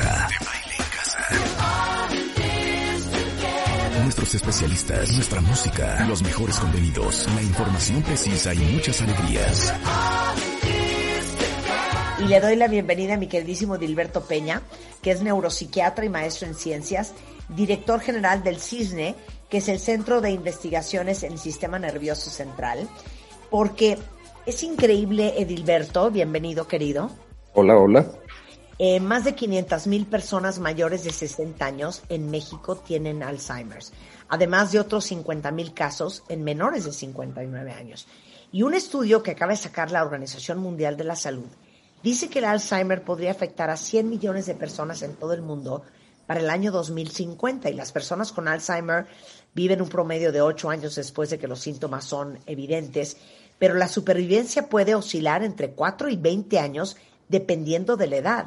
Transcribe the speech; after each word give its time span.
De 0.00 0.06
baile 0.06 0.74
en 0.78 0.84
casa. 0.96 1.18
De 1.28 1.38
baile 1.60 2.30
en 3.20 3.36
casa. 3.36 4.00
Nuestros 4.02 4.34
especialistas, 4.34 5.12
nuestra 5.12 5.40
música, 5.42 6.06
los 6.08 6.22
mejores 6.22 6.58
contenidos, 6.58 7.28
la 7.34 7.42
información 7.42 8.02
precisa 8.02 8.54
y 8.54 8.58
muchas 8.58 9.02
alegrías. 9.02 9.74
Y 12.18 12.24
le 12.24 12.40
doy 12.40 12.56
la 12.56 12.68
bienvenida 12.68 13.14
a 13.14 13.16
mi 13.18 13.26
queridísimo 13.26 13.76
Dilberto 13.76 14.24
Peña, 14.24 14.62
que 15.02 15.10
es 15.10 15.20
neuropsiquiatra 15.20 16.06
y 16.06 16.08
maestro 16.08 16.48
en 16.48 16.54
ciencias, 16.54 17.12
director 17.50 18.00
general 18.00 18.42
del 18.42 18.58
CISNE, 18.58 19.14
que 19.50 19.58
es 19.58 19.68
el 19.68 19.78
Centro 19.78 20.22
de 20.22 20.30
Investigaciones 20.30 21.24
en 21.24 21.32
el 21.32 21.38
Sistema 21.38 21.78
Nervioso 21.78 22.30
Central, 22.30 22.88
porque 23.50 23.98
es 24.46 24.62
increíble, 24.62 25.34
Edilberto, 25.36 26.10
bienvenido 26.10 26.66
querido. 26.66 27.10
Hola, 27.52 27.76
hola. 27.76 28.06
Eh, 28.82 28.98
más 28.98 29.24
de 29.24 29.34
500 29.34 29.86
mil 29.88 30.06
personas 30.06 30.58
mayores 30.58 31.04
de 31.04 31.10
60 31.10 31.62
años 31.66 32.00
en 32.08 32.30
México 32.30 32.76
tienen 32.76 33.22
Alzheimer's, 33.22 33.92
además 34.26 34.72
de 34.72 34.80
otros 34.80 35.04
50 35.04 35.50
mil 35.50 35.74
casos 35.74 36.22
en 36.30 36.42
menores 36.44 36.86
de 36.86 36.92
59 36.94 37.72
años. 37.72 38.06
Y 38.50 38.62
un 38.62 38.72
estudio 38.72 39.22
que 39.22 39.32
acaba 39.32 39.52
de 39.52 39.58
sacar 39.58 39.90
la 39.90 40.02
Organización 40.02 40.60
Mundial 40.60 40.96
de 40.96 41.04
la 41.04 41.14
Salud 41.14 41.44
dice 42.02 42.30
que 42.30 42.38
el 42.38 42.46
Alzheimer 42.46 43.04
podría 43.04 43.32
afectar 43.32 43.68
a 43.68 43.76
100 43.76 44.08
millones 44.08 44.46
de 44.46 44.54
personas 44.54 45.02
en 45.02 45.14
todo 45.14 45.34
el 45.34 45.42
mundo 45.42 45.82
para 46.26 46.40
el 46.40 46.48
año 46.48 46.72
2050 46.72 47.68
y 47.68 47.74
las 47.74 47.92
personas 47.92 48.32
con 48.32 48.48
Alzheimer 48.48 49.04
viven 49.54 49.82
un 49.82 49.90
promedio 49.90 50.32
de 50.32 50.40
8 50.40 50.70
años 50.70 50.94
después 50.94 51.28
de 51.28 51.38
que 51.38 51.48
los 51.48 51.60
síntomas 51.60 52.06
son 52.06 52.38
evidentes, 52.46 53.18
pero 53.58 53.74
la 53.74 53.88
supervivencia 53.88 54.70
puede 54.70 54.94
oscilar 54.94 55.42
entre 55.42 55.72
4 55.72 56.08
y 56.08 56.16
20 56.16 56.58
años 56.58 56.96
dependiendo 57.28 57.98
de 57.98 58.06
la 58.06 58.16
edad. 58.16 58.46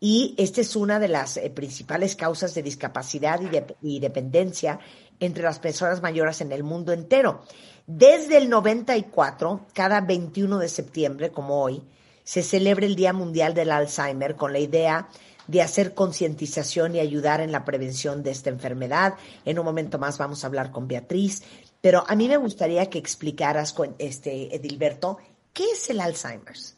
Y 0.00 0.34
esta 0.38 0.60
es 0.60 0.76
una 0.76 1.00
de 1.00 1.08
las 1.08 1.36
eh, 1.36 1.50
principales 1.50 2.14
causas 2.14 2.54
de 2.54 2.62
discapacidad 2.62 3.40
y, 3.82 3.98
dependencia 3.98 4.78
entre 5.18 5.42
las 5.42 5.58
personas 5.58 6.02
mayores 6.02 6.40
en 6.40 6.52
el 6.52 6.62
mundo 6.62 6.92
entero. 6.92 7.42
Desde 7.86 8.36
el 8.36 8.48
94, 8.48 9.66
cada 9.72 10.00
21 10.00 10.58
de 10.58 10.68
septiembre, 10.68 11.30
como 11.30 11.62
hoy, 11.62 11.82
se 12.22 12.42
celebra 12.42 12.86
el 12.86 12.94
Día 12.94 13.12
Mundial 13.12 13.54
del 13.54 13.72
Alzheimer 13.72 14.36
con 14.36 14.52
la 14.52 14.58
idea 14.58 15.08
de 15.48 15.62
hacer 15.62 15.94
concientización 15.94 16.94
y 16.94 17.00
ayudar 17.00 17.40
en 17.40 17.50
la 17.50 17.64
prevención 17.64 18.22
de 18.22 18.30
esta 18.30 18.50
enfermedad. 18.50 19.14
En 19.44 19.58
un 19.58 19.64
momento 19.64 19.98
más 19.98 20.18
vamos 20.18 20.44
a 20.44 20.46
hablar 20.46 20.70
con 20.70 20.86
Beatriz, 20.86 21.42
pero 21.80 22.04
a 22.06 22.14
mí 22.14 22.28
me 22.28 22.36
gustaría 22.36 22.90
que 22.90 22.98
explicaras, 22.98 23.72
con 23.72 23.96
este 23.98 24.54
Edilberto, 24.54 25.18
¿qué 25.52 25.64
es 25.72 25.88
el 25.90 26.00
Alzheimer's? 26.00 26.77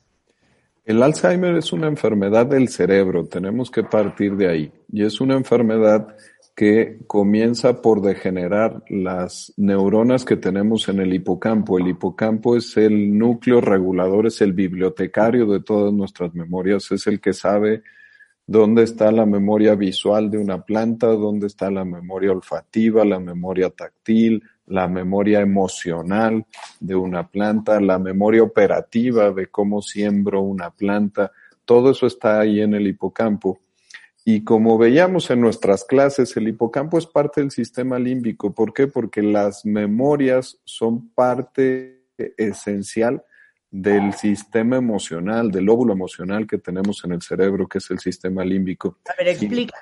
El 0.85 1.03
Alzheimer 1.03 1.57
es 1.57 1.73
una 1.73 1.89
enfermedad 1.89 2.47
del 2.47 2.69
cerebro, 2.69 3.27
tenemos 3.27 3.71
que 3.71 3.83
partir 3.83 4.37
de 4.37 4.49
ahí. 4.49 4.73
Y 4.91 5.05
es 5.05 5.21
una 5.21 5.35
enfermedad 5.35 6.17
que 6.55 6.99
comienza 7.07 7.81
por 7.81 8.03
degenerar 8.03 8.83
las 8.89 9.53
neuronas 9.57 10.25
que 10.25 10.37
tenemos 10.37 10.89
en 10.89 11.01
el 11.01 11.15
hipocampo. 11.15 11.79
El 11.79 11.89
hipocampo 11.89 12.57
es 12.57 12.77
el 12.77 13.17
núcleo 13.17 13.61
regulador, 13.61 14.27
es 14.27 14.41
el 14.41 14.53
bibliotecario 14.53 15.47
de 15.47 15.61
todas 15.61 15.93
nuestras 15.93 16.35
memorias, 16.35 16.91
es 16.93 17.07
el 17.07 17.21
que 17.21 17.33
sabe 17.33 17.83
dónde 18.51 18.83
está 18.83 19.13
la 19.13 19.27
memoria 19.27 19.77
visual 19.77 20.29
de 20.29 20.37
una 20.37 20.65
planta, 20.65 21.07
dónde 21.07 21.47
está 21.47 21.71
la 21.71 21.85
memoria 21.85 22.33
olfativa, 22.33 23.05
la 23.05 23.21
memoria 23.21 23.71
táctil, 23.71 24.43
la 24.67 24.89
memoria 24.89 25.41
emocional 25.41 26.45
de 26.81 26.97
una 26.97 27.29
planta, 27.29 27.81
la 27.81 28.01
memoria 28.01 28.43
operativa 28.43 29.31
de 29.31 29.47
cómo 29.47 29.83
siembro 29.83 30.41
una 30.41 30.71
planta, 30.73 31.31
todo 31.65 31.93
eso 31.93 32.09
está 32.09 32.41
ahí 32.41 32.61
en 32.61 32.75
el 32.75 32.89
hipocampo. 32.89 33.61
Y 34.25 34.43
como 34.43 34.79
veíamos 34.79 35.31
en 35.31 35.43
nuestras 35.43 35.85
clases, 35.85 36.37
el 36.37 36.49
hipocampo 36.49 36.99
es 36.99 37.07
parte 37.07 37.43
del 37.43 37.53
sistema 37.53 38.01
límbico. 38.01 38.53
¿Por 38.53 38.75
qué? 38.75 38.89
Porque 38.89 39.23
las 39.23 39.65
memorias 39.65 40.59
son 40.65 41.11
parte 41.11 42.03
esencial 42.37 43.23
del 43.71 44.13
sistema 44.15 44.77
emocional, 44.77 45.51
del 45.51 45.69
óvulo 45.69 45.93
emocional 45.93 46.47
que 46.47 46.59
tenemos 46.59 47.05
en 47.05 47.13
el 47.13 47.23
cerebro, 47.23 47.69
que 47.69 47.79
es 47.79 47.91
el 47.91 47.99
sistema 47.99 48.45
límbico. 48.45 48.99
A 49.09 49.15
ver, 49.17 49.29
explica. 49.29 49.77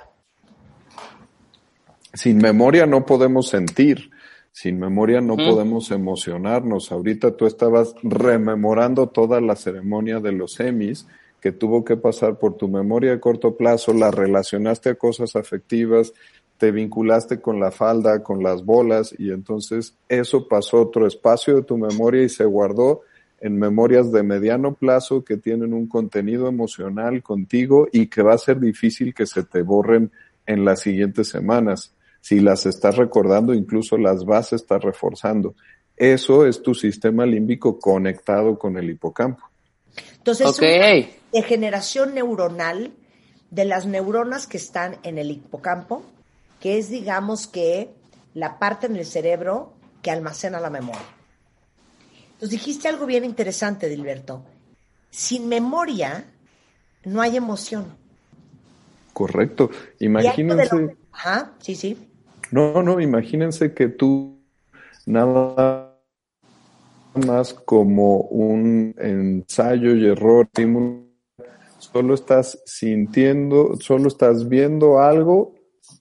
Sin, 2.12 2.32
sin 2.32 2.38
memoria 2.38 2.86
no 2.86 3.06
podemos 3.06 3.48
sentir. 3.48 4.10
Sin 4.52 4.78
memoria 4.78 5.20
no 5.20 5.36
podemos 5.36 5.90
emocionarnos. 5.92 6.90
Ahorita 6.90 7.36
tú 7.36 7.46
estabas 7.46 7.94
rememorando 8.02 9.08
toda 9.08 9.40
la 9.40 9.54
ceremonia 9.54 10.18
de 10.18 10.32
los 10.32 10.54
semis 10.54 11.06
que 11.40 11.52
tuvo 11.52 11.84
que 11.84 11.96
pasar 11.96 12.38
por 12.38 12.56
tu 12.56 12.68
memoria 12.68 13.12
de 13.12 13.20
corto 13.20 13.56
plazo, 13.56 13.92
la 13.92 14.10
relacionaste 14.10 14.90
a 14.90 14.94
cosas 14.96 15.36
afectivas, 15.36 16.12
te 16.56 16.72
vinculaste 16.72 17.40
con 17.40 17.60
la 17.60 17.70
falda, 17.70 18.22
con 18.22 18.42
las 18.42 18.64
bolas, 18.64 19.14
y 19.16 19.30
entonces 19.30 19.96
eso 20.08 20.48
pasó 20.48 20.78
a 20.78 20.82
otro 20.82 21.06
espacio 21.06 21.54
de 21.54 21.62
tu 21.62 21.78
memoria 21.78 22.24
y 22.24 22.28
se 22.28 22.44
guardó 22.44 23.02
en 23.40 23.58
memorias 23.58 24.10
de 24.12 24.22
mediano 24.22 24.74
plazo 24.74 25.24
que 25.24 25.36
tienen 25.36 25.72
un 25.72 25.86
contenido 25.88 26.48
emocional 26.48 27.22
contigo 27.22 27.88
y 27.92 28.06
que 28.08 28.22
va 28.22 28.34
a 28.34 28.38
ser 28.38 28.58
difícil 28.58 29.14
que 29.14 29.26
se 29.26 29.44
te 29.44 29.62
borren 29.62 30.10
en 30.46 30.64
las 30.64 30.80
siguientes 30.80 31.28
semanas 31.28 31.94
si 32.20 32.40
las 32.40 32.66
estás 32.66 32.96
recordando, 32.96 33.54
incluso 33.54 33.96
las 33.96 34.24
vas 34.24 34.52
a 34.52 34.56
estar 34.56 34.82
reforzando. 34.82 35.54
Eso 35.96 36.46
es 36.46 36.62
tu 36.62 36.74
sistema 36.74 37.26
límbico 37.26 37.78
conectado 37.78 38.58
con 38.58 38.76
el 38.76 38.90
hipocampo. 38.90 39.48
Entonces, 40.16 40.46
okay. 40.46 41.14
degeneración 41.32 42.14
neuronal 42.14 42.92
de 43.50 43.64
las 43.64 43.86
neuronas 43.86 44.46
que 44.46 44.58
están 44.58 44.96
en 45.02 45.18
el 45.18 45.30
hipocampo, 45.30 46.02
que 46.60 46.78
es, 46.78 46.90
digamos, 46.90 47.46
que 47.46 47.90
la 48.34 48.58
parte 48.58 48.86
en 48.86 48.96
el 48.96 49.06
cerebro 49.06 49.72
que 50.02 50.10
almacena 50.10 50.60
la 50.60 50.70
memoria. 50.70 51.17
Entonces 52.38 52.60
dijiste 52.60 52.86
algo 52.86 53.04
bien 53.04 53.24
interesante, 53.24 53.88
Dilberto. 53.88 54.44
Sin 55.10 55.48
memoria 55.48 56.24
no 57.04 57.20
hay 57.20 57.36
emoción. 57.36 57.86
Correcto. 59.12 59.70
Imagínense. 59.98 60.96
Ajá, 61.10 61.54
sí, 61.58 61.74
sí. 61.74 61.98
No, 62.52 62.80
no, 62.84 63.00
imagínense 63.00 63.74
que 63.74 63.88
tú 63.88 64.38
nada 65.04 65.98
más 67.26 67.54
como 67.54 68.20
un 68.20 68.94
ensayo 68.98 69.96
y 69.96 70.06
error, 70.06 70.48
solo 71.78 72.14
estás 72.14 72.62
sintiendo, 72.66 73.74
solo 73.80 74.06
estás 74.06 74.48
viendo 74.48 75.00
algo 75.00 75.56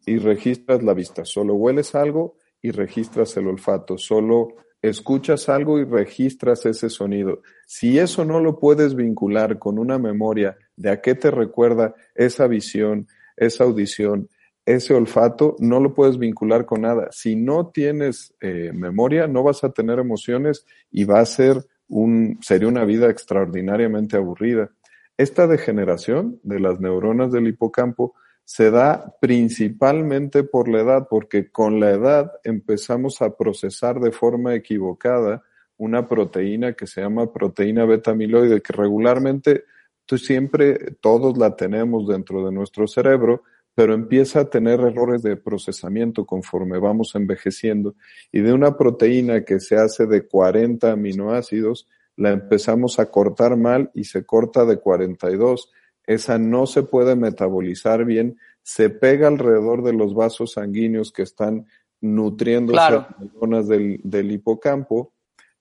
y 0.06 0.19
registras 0.19 0.84
la 0.84 0.94
vista, 0.94 1.25
solo 1.25 1.56
hueles 1.56 1.96
algo 1.96 2.36
y 2.62 2.69
registras 2.69 3.36
el 3.38 3.48
olfato, 3.48 3.98
solo 3.98 4.50
escuchas 4.90 5.50
algo 5.50 5.80
y 5.80 5.86
registras 5.86 6.66
ese 6.66 6.90
sonido. 6.90 7.42
Si 7.66 8.00
eso 8.00 8.25
no 8.25 8.40
lo 8.40 8.59
puedes 8.59 8.96
vincular 8.96 9.59
con 9.59 9.80
una 9.80 9.98
memoria 9.98 10.58
de 10.75 10.90
a 10.90 11.02
qué 11.02 11.16
te 11.16 11.31
recuerda 11.31 11.95
esa 12.16 12.48
visión, 12.48 13.07
esa 13.36 13.63
audición, 13.63 14.30
ese 14.66 14.94
olfato 14.94 15.56
no 15.60 15.80
lo 15.80 15.94
puedes 15.94 16.18
vincular 16.18 16.66
con 16.66 16.81
nada. 16.81 17.07
Si 17.12 17.36
no 17.36 17.68
tienes 17.68 18.34
eh, 18.42 18.72
memoria, 18.74 19.25
no 19.25 19.42
vas 19.42 19.63
a 19.63 19.72
tener 19.72 19.98
emociones 20.00 20.66
y 20.92 21.06
va 21.06 21.22
a 21.22 21.25
ser 21.25 21.66
un, 21.88 22.38
sería 22.42 22.68
una 22.68 22.84
vida 22.84 23.10
extraordinariamente 23.10 24.18
aburrida. 24.18 24.72
Esta 25.18 25.48
degeneración 25.48 26.39
de 26.44 26.60
las 26.60 26.80
neuronas 26.80 27.31
del 27.31 27.48
hipocampo 27.48 28.13
se 28.48 28.72
da 28.72 29.14
principalmente 29.20 30.46
por 30.46 30.70
la 30.70 30.80
edad, 30.80 31.08
porque 31.10 31.52
con 31.52 31.82
la 31.82 31.92
edad 31.92 32.32
empezamos 32.46 33.22
a 33.22 33.36
procesar 33.36 34.00
de 34.00 34.14
forma 34.14 34.56
equivocada 34.56 35.44
una 35.76 36.08
proteína 36.08 36.72
que 36.72 36.88
se 36.88 37.02
llama 37.02 37.34
proteína 37.34 37.84
beta 37.84 38.12
amiloide, 38.12 38.62
que 38.62 38.72
regularmente 38.72 39.66
tú 40.06 40.18
siempre, 40.18 40.96
todos 41.02 41.38
la 41.38 41.58
tenemos 41.58 42.08
dentro 42.08 42.46
de 42.46 42.54
nuestro 42.54 42.88
cerebro, 42.88 43.44
pero 43.76 43.94
empieza 43.94 44.40
a 44.40 44.50
tener 44.50 44.80
errores 44.80 45.24
de 45.24 45.36
procesamiento 45.36 46.26
conforme 46.26 46.80
vamos 46.80 47.16
envejeciendo 47.16 47.96
y 48.32 48.40
de 48.40 48.54
una 48.54 48.78
proteína 48.78 49.44
que 49.44 49.60
se 49.60 49.76
hace 49.76 50.06
de 50.06 50.26
40 50.26 50.90
aminoácidos, 50.90 51.90
la 52.16 52.32
empezamos 52.32 52.98
a 52.98 53.08
cortar 53.12 53.58
mal 53.58 53.92
y 53.94 54.06
se 54.06 54.26
corta 54.26 54.64
de 54.64 54.78
42. 54.80 55.70
Esa 56.07 56.39
no 56.39 56.65
se 56.65 56.83
puede 56.83 57.15
metabolizar 57.15 58.06
bien, 58.06 58.38
se 58.63 58.89
pega 58.89 59.27
alrededor 59.27 59.83
de 59.83 59.94
los 59.94 60.15
vasos 60.15 60.54
sanguíneos 60.54 61.12
que 61.12 61.21
están 61.21 61.68
nutriendo 62.01 62.74
las 62.74 63.07
neuronas 63.19 63.68
del, 63.68 64.00
del 64.04 64.31
hipocampo 64.31 65.13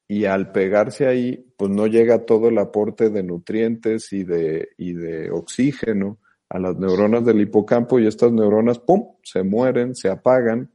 y 0.08 0.24
al 0.24 0.52
pegarse 0.52 1.06
ahí, 1.06 1.44
pues 1.56 1.70
no 1.70 1.86
llega 1.86 2.24
todo 2.24 2.48
el 2.48 2.58
aporte 2.58 3.10
de 3.10 3.22
nutrientes 3.22 4.12
y 4.12 4.22
de, 4.22 4.70
y 4.78 4.92
de 4.92 5.30
oxígeno 5.30 6.18
a 6.48 6.60
las 6.60 6.76
neuronas 6.78 7.24
del 7.24 7.40
hipocampo 7.40 7.98
y 7.98 8.06
estas 8.06 8.30
neuronas, 8.30 8.78
¡pum!, 8.78 9.16
se 9.22 9.42
mueren, 9.42 9.96
se 9.96 10.08
apagan 10.08 10.70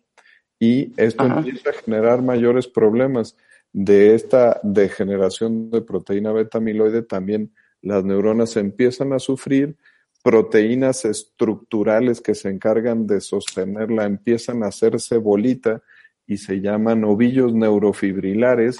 y 0.59 0.94
esto 0.97 1.25
empieza 1.25 1.69
a 1.69 1.74
generar 1.74 2.21
mayores 2.21 2.67
problemas 2.67 3.38
de 3.74 4.15
esta 4.15 4.59
degeneración 4.63 5.71
de 5.71 5.81
proteína 5.81 6.33
beta 6.33 6.57
amiloide. 6.57 7.03
También 7.03 7.53
las 7.81 8.04
neuronas 8.04 8.57
empiezan 8.57 9.13
a 9.13 9.19
sufrir, 9.19 9.78
proteínas 10.24 11.06
estructurales 11.06 12.22
que 12.22 12.36
se 12.36 12.50
encargan 12.50 13.07
de 13.07 13.22
sostenerla 13.22 14.06
empiezan 14.06 14.63
a 14.63 14.68
hacerse 14.68 15.18
bolita 15.18 15.81
y 16.28 16.38
se 16.38 16.62
llaman 16.62 17.04
ovillos 17.04 17.54
neurofibrilares 17.54 18.80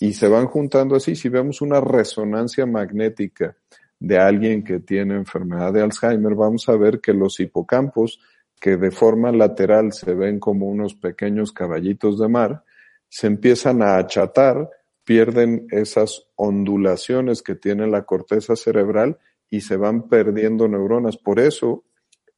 y 0.00 0.12
se 0.12 0.28
van 0.28 0.46
juntando 0.46 0.96
así. 0.96 1.16
Si 1.16 1.28
vemos 1.28 1.62
una 1.62 1.80
resonancia 1.80 2.66
magnética 2.66 3.56
de 3.98 4.18
alguien 4.18 4.62
que 4.62 4.80
tiene 4.80 5.14
enfermedad 5.14 5.72
de 5.72 5.82
Alzheimer, 5.82 6.34
vamos 6.34 6.68
a 6.68 6.76
ver 6.76 7.00
que 7.00 7.14
los 7.14 7.40
hipocampos, 7.40 8.20
que 8.60 8.76
de 8.76 8.90
forma 8.90 9.32
lateral 9.32 9.92
se 9.92 10.14
ven 10.14 10.38
como 10.38 10.66
unos 10.66 10.94
pequeños 10.94 11.52
caballitos 11.52 12.18
de 12.18 12.28
mar, 12.28 12.64
se 13.08 13.28
empiezan 13.28 13.82
a 13.82 13.96
achatar, 13.96 14.68
pierden 15.04 15.66
esas 15.70 16.26
ondulaciones 16.34 17.42
que 17.42 17.54
tiene 17.54 17.86
la 17.86 18.04
corteza 18.04 18.56
cerebral 18.56 19.18
y 19.50 19.60
se 19.60 19.76
van 19.76 20.08
perdiendo 20.08 20.66
neuronas. 20.68 21.16
Por 21.16 21.38
eso, 21.38 21.84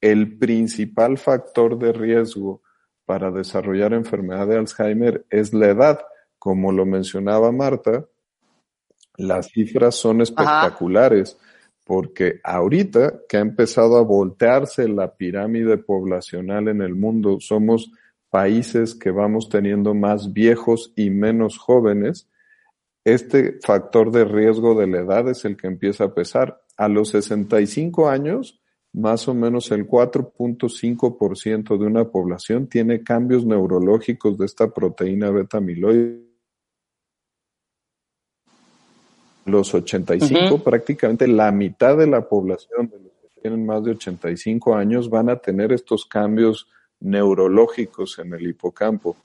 el 0.00 0.36
principal 0.38 1.18
factor 1.18 1.78
de 1.78 1.92
riesgo 1.92 2.62
para 3.04 3.30
desarrollar 3.30 3.92
enfermedad 3.94 4.48
de 4.48 4.58
Alzheimer 4.58 5.24
es 5.30 5.54
la 5.54 5.68
edad 5.68 6.00
como 6.46 6.70
lo 6.70 6.86
mencionaba 6.86 7.50
Marta, 7.50 8.06
las 9.16 9.48
cifras 9.48 9.96
son 9.96 10.20
espectaculares, 10.20 11.36
porque 11.84 12.40
ahorita 12.44 13.20
que 13.28 13.38
ha 13.38 13.40
empezado 13.40 13.96
a 13.96 14.02
voltearse 14.02 14.88
la 14.88 15.16
pirámide 15.16 15.76
poblacional 15.76 16.68
en 16.68 16.82
el 16.82 16.94
mundo, 16.94 17.38
somos 17.40 17.90
países 18.30 18.94
que 18.94 19.10
vamos 19.10 19.48
teniendo 19.48 19.92
más 19.92 20.32
viejos 20.32 20.92
y 20.94 21.10
menos 21.10 21.58
jóvenes, 21.58 22.28
este 23.06 23.58
factor 23.62 24.10
de 24.10 24.24
riesgo 24.24 24.74
de 24.74 24.88
la 24.88 24.98
edad 24.98 25.28
es 25.28 25.44
el 25.44 25.56
que 25.56 25.68
empieza 25.68 26.04
a 26.04 26.12
pesar. 26.12 26.60
A 26.76 26.88
los 26.88 27.10
65 27.10 28.08
años, 28.08 28.60
más 28.92 29.28
o 29.28 29.34
menos 29.34 29.70
el 29.70 29.86
4.5% 29.86 31.78
de 31.78 31.86
una 31.86 32.06
población 32.06 32.66
tiene 32.66 33.04
cambios 33.04 33.46
neurológicos 33.46 34.36
de 34.36 34.46
esta 34.46 34.68
proteína 34.70 35.30
beta 35.30 35.58
amiloide 35.58 36.26
los 39.44 39.72
85, 39.72 40.58
prácticamente 40.58 41.28
la 41.28 41.52
mitad 41.52 41.96
de 41.96 42.08
la 42.08 42.28
población 42.28 42.88
de 42.88 42.98
los 42.98 43.12
que 43.12 43.40
tienen 43.40 43.64
más 43.64 43.84
de 43.84 43.92
85 43.92 44.74
años 44.74 45.08
van 45.08 45.30
a 45.30 45.36
tener 45.36 45.72
estos 45.72 46.06
cambios 46.06 46.66
neurológicos 46.98 48.18
en 48.18 48.34
el 48.34 48.48
hipocampo. 48.48 49.16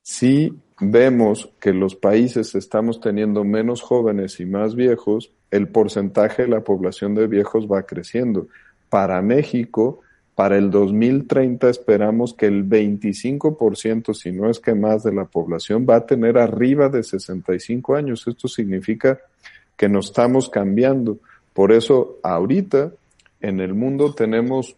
Si 0.00 0.50
vemos 0.80 1.50
que 1.60 1.72
los 1.72 1.94
países 1.94 2.54
estamos 2.54 3.00
teniendo 3.00 3.44
menos 3.44 3.80
jóvenes 3.80 4.40
y 4.40 4.46
más 4.46 4.74
viejos, 4.74 5.30
el 5.50 5.68
porcentaje 5.68 6.42
de 6.42 6.48
la 6.48 6.60
población 6.60 7.14
de 7.14 7.26
viejos 7.26 7.66
va 7.66 7.84
creciendo. 7.84 8.48
Para 8.90 9.22
México, 9.22 10.00
para 10.34 10.58
el 10.58 10.70
2030 10.70 11.70
esperamos 11.70 12.34
que 12.34 12.46
el 12.46 12.68
25%, 12.68 14.12
si 14.12 14.32
no 14.32 14.50
es 14.50 14.60
que 14.60 14.74
más 14.74 15.02
de 15.02 15.14
la 15.14 15.24
población, 15.24 15.86
va 15.88 15.96
a 15.96 16.06
tener 16.06 16.36
arriba 16.36 16.90
de 16.90 17.02
65 17.02 17.96
años. 17.96 18.26
Esto 18.26 18.46
significa 18.46 19.18
que 19.76 19.88
nos 19.88 20.06
estamos 20.06 20.50
cambiando. 20.50 21.18
Por 21.54 21.72
eso 21.72 22.18
ahorita 22.22 22.92
en 23.40 23.60
el 23.60 23.72
mundo 23.72 24.14
tenemos 24.14 24.76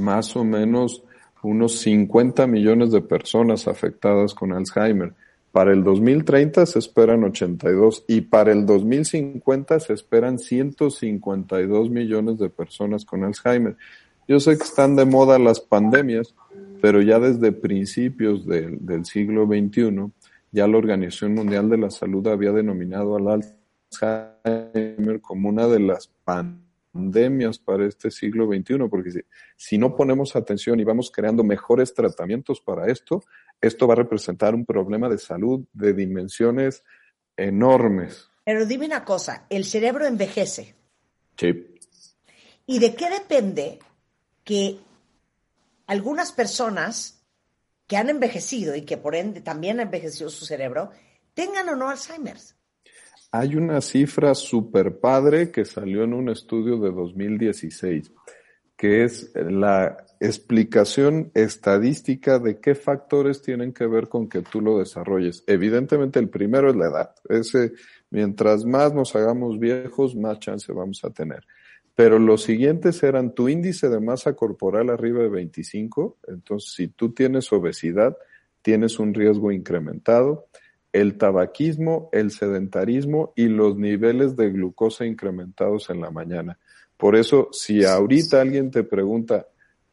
más 0.00 0.34
o 0.34 0.42
menos 0.44 1.04
unos 1.44 1.78
50 1.80 2.46
millones 2.46 2.90
de 2.90 3.00
personas 3.00 3.68
afectadas 3.68 4.34
con 4.34 4.52
Alzheimer. 4.52 5.12
Para 5.52 5.72
el 5.72 5.84
2030 5.84 6.66
se 6.66 6.78
esperan 6.78 7.22
82 7.22 8.04
y 8.08 8.22
para 8.22 8.52
el 8.52 8.66
2050 8.66 9.78
se 9.80 9.92
esperan 9.92 10.38
152 10.38 11.90
millones 11.90 12.38
de 12.38 12.50
personas 12.50 13.04
con 13.04 13.22
Alzheimer. 13.22 13.76
Yo 14.26 14.40
sé 14.40 14.56
que 14.56 14.64
están 14.64 14.96
de 14.96 15.04
moda 15.04 15.38
las 15.38 15.60
pandemias, 15.60 16.34
pero 16.80 17.02
ya 17.02 17.20
desde 17.20 17.52
principios 17.52 18.46
del 18.46 19.04
siglo 19.04 19.46
XXI, 19.46 20.10
ya 20.50 20.66
la 20.66 20.78
Organización 20.78 21.34
Mundial 21.34 21.68
de 21.68 21.78
la 21.78 21.90
Salud 21.90 22.26
había 22.26 22.52
denominado 22.52 23.16
al 23.16 23.44
Alzheimer 23.92 25.20
como 25.20 25.50
una 25.50 25.68
de 25.68 25.80
las 25.80 26.08
pandemias 26.24 26.63
para 27.64 27.86
este 27.86 28.10
siglo 28.10 28.46
XXI, 28.46 28.88
porque 28.88 29.10
si, 29.10 29.20
si 29.56 29.78
no 29.78 29.96
ponemos 29.96 30.36
atención 30.36 30.78
y 30.80 30.84
vamos 30.84 31.10
creando 31.10 31.42
mejores 31.42 31.92
tratamientos 31.92 32.60
para 32.60 32.90
esto, 32.90 33.22
esto 33.60 33.86
va 33.86 33.94
a 33.94 33.98
representar 33.98 34.54
un 34.54 34.64
problema 34.64 35.08
de 35.08 35.18
salud 35.18 35.64
de 35.72 35.92
dimensiones 35.92 36.82
enormes. 37.36 38.30
Pero 38.44 38.66
dime 38.66 38.86
una 38.86 39.04
cosa, 39.04 39.46
el 39.50 39.64
cerebro 39.64 40.06
envejece. 40.06 40.74
Sí. 41.36 41.66
¿Y 42.66 42.78
de 42.78 42.94
qué 42.94 43.10
depende 43.10 43.78
que 44.44 44.78
algunas 45.86 46.32
personas 46.32 47.24
que 47.86 47.96
han 47.96 48.10
envejecido 48.10 48.74
y 48.74 48.82
que 48.82 48.96
por 48.96 49.14
ende 49.14 49.40
también 49.40 49.80
ha 49.80 49.84
envejecido 49.84 50.30
su 50.30 50.46
cerebro, 50.46 50.90
tengan 51.34 51.68
o 51.68 51.76
no 51.76 51.90
Alzheimer. 51.90 52.38
Hay 53.36 53.56
una 53.56 53.80
cifra 53.80 54.32
super 54.32 55.00
padre 55.00 55.50
que 55.50 55.64
salió 55.64 56.04
en 56.04 56.14
un 56.14 56.28
estudio 56.28 56.78
de 56.78 56.92
2016, 56.92 58.12
que 58.76 59.02
es 59.02 59.32
la 59.34 60.06
explicación 60.20 61.32
estadística 61.34 62.38
de 62.38 62.60
qué 62.60 62.76
factores 62.76 63.42
tienen 63.42 63.72
que 63.72 63.88
ver 63.88 64.08
con 64.08 64.28
que 64.28 64.42
tú 64.42 64.60
lo 64.60 64.78
desarrolles. 64.78 65.42
Evidentemente 65.48 66.20
el 66.20 66.28
primero 66.28 66.70
es 66.70 66.76
la 66.76 66.86
edad. 66.86 67.14
Ese, 67.28 67.72
mientras 68.08 68.64
más 68.64 68.94
nos 68.94 69.16
hagamos 69.16 69.58
viejos, 69.58 70.14
más 70.14 70.38
chance 70.38 70.72
vamos 70.72 71.04
a 71.04 71.10
tener. 71.10 71.44
Pero 71.96 72.20
los 72.20 72.44
siguientes 72.44 73.02
eran 73.02 73.34
tu 73.34 73.48
índice 73.48 73.88
de 73.88 73.98
masa 73.98 74.34
corporal 74.34 74.90
arriba 74.90 75.24
de 75.24 75.30
25, 75.30 76.18
entonces 76.28 76.72
si 76.72 76.86
tú 76.86 77.12
tienes 77.12 77.52
obesidad, 77.52 78.16
tienes 78.62 79.00
un 79.00 79.12
riesgo 79.12 79.50
incrementado, 79.50 80.46
el 80.94 81.18
tabaquismo, 81.18 82.08
el 82.12 82.30
sedentarismo 82.30 83.32
y 83.34 83.48
los 83.48 83.76
niveles 83.76 84.36
de 84.36 84.50
glucosa 84.50 85.04
incrementados 85.04 85.90
en 85.90 86.00
la 86.00 86.12
mañana. 86.12 86.56
Por 86.96 87.16
eso, 87.16 87.48
si 87.50 87.84
ahorita 87.84 88.40
alguien 88.40 88.70
te 88.70 88.84
pregunta, 88.84 89.48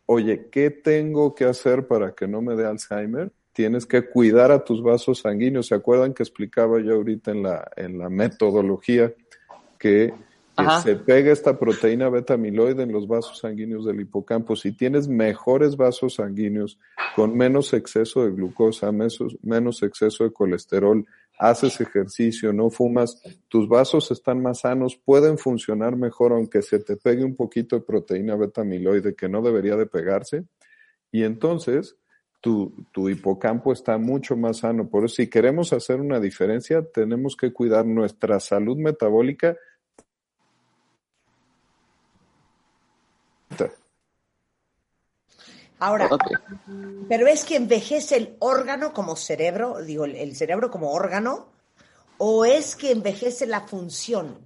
oye, 0.06 0.48
¿qué 0.52 0.70
tengo 0.70 1.34
que 1.34 1.46
hacer 1.46 1.88
para 1.88 2.14
que 2.14 2.28
no 2.28 2.44
me 2.44 2.56
dé 2.56 2.68
Alzheimer? 2.68 3.32
Tienes 3.52 3.88
que 3.88 4.08
cuidar 4.08 4.52
a 4.52 4.64
tus 4.64 4.84
vasos 4.84 5.22
sanguíneos. 5.22 5.68
¿Se 5.68 5.76
acuerdan 5.76 6.14
que 6.14 6.22
explicaba 6.22 6.80
yo 6.80 6.94
ahorita 6.94 7.32
en 7.32 7.42
la, 7.42 7.72
en 7.76 7.98
la 7.98 8.08
metodología 8.08 9.12
que 9.80 10.14
se 10.84 10.96
pega 10.96 11.32
esta 11.32 11.58
proteína 11.58 12.10
beta 12.10 12.34
amiloide 12.34 12.84
en 12.84 12.92
los 12.92 13.08
vasos 13.08 13.40
sanguíneos 13.40 13.86
del 13.86 14.02
hipocampo. 14.02 14.56
Si 14.56 14.72
tienes 14.72 15.08
mejores 15.08 15.78
vasos 15.78 16.16
sanguíneos 16.16 16.80
con 17.16 17.36
menos 17.36 17.74
exceso 17.74 18.24
de 18.24 18.32
glucosa, 18.32 18.92
menos, 18.92 19.84
exceso 19.84 20.24
de 20.24 20.32
colesterol, 20.32 21.06
haces 21.38 21.82
ejercicio, 21.82 22.54
no 22.54 22.70
fumas, 22.70 23.22
tus 23.48 23.68
vasos 23.68 24.12
están 24.12 24.42
más 24.42 24.62
sanos, 24.62 24.96
pueden 24.96 25.38
funcionar 25.38 25.96
mejor 25.96 26.34
aunque 26.34 26.62
se 26.62 26.80
te 26.80 26.98
pegue 26.98 27.24
un 27.24 27.36
poquito 27.36 27.76
de 27.76 27.82
proteína 27.82 28.36
beta 28.36 28.62
amiloide 28.62 29.16
que 29.16 29.30
no 29.30 29.42
debería 29.42 29.76
de 29.76 29.88
pegarse. 29.88 30.46
Y 31.12 31.24
entonces 31.24 31.98
tu, 32.42 32.86
tu 32.92 33.10
hipocampo 33.10 33.72
está 33.72 33.98
mucho 33.98 34.36
más 34.36 34.58
sano. 34.60 34.90
Por 34.90 35.06
eso 35.06 35.16
si 35.16 35.30
queremos 35.30 35.74
hacer 35.74 36.00
una 36.00 36.20
diferencia, 36.20 36.84
tenemos 36.84 37.36
que 37.36 37.54
cuidar 37.54 37.86
nuestra 37.86 38.40
salud 38.40 38.78
metabólica 38.78 39.58
Ahora, 45.82 46.08
pero 47.10 47.26
es 47.26 47.44
que 47.44 47.56
envejece 47.56 48.16
el 48.16 48.36
órgano 48.38 48.94
como 48.94 49.16
cerebro, 49.16 49.84
digo, 49.84 50.06
el 50.06 50.36
cerebro 50.36 50.70
como 50.70 50.92
órgano, 50.92 51.48
o 52.20 52.46
es 52.46 52.76
que 52.76 52.92
envejece 52.92 53.48
la 53.48 53.62
función. 53.62 54.38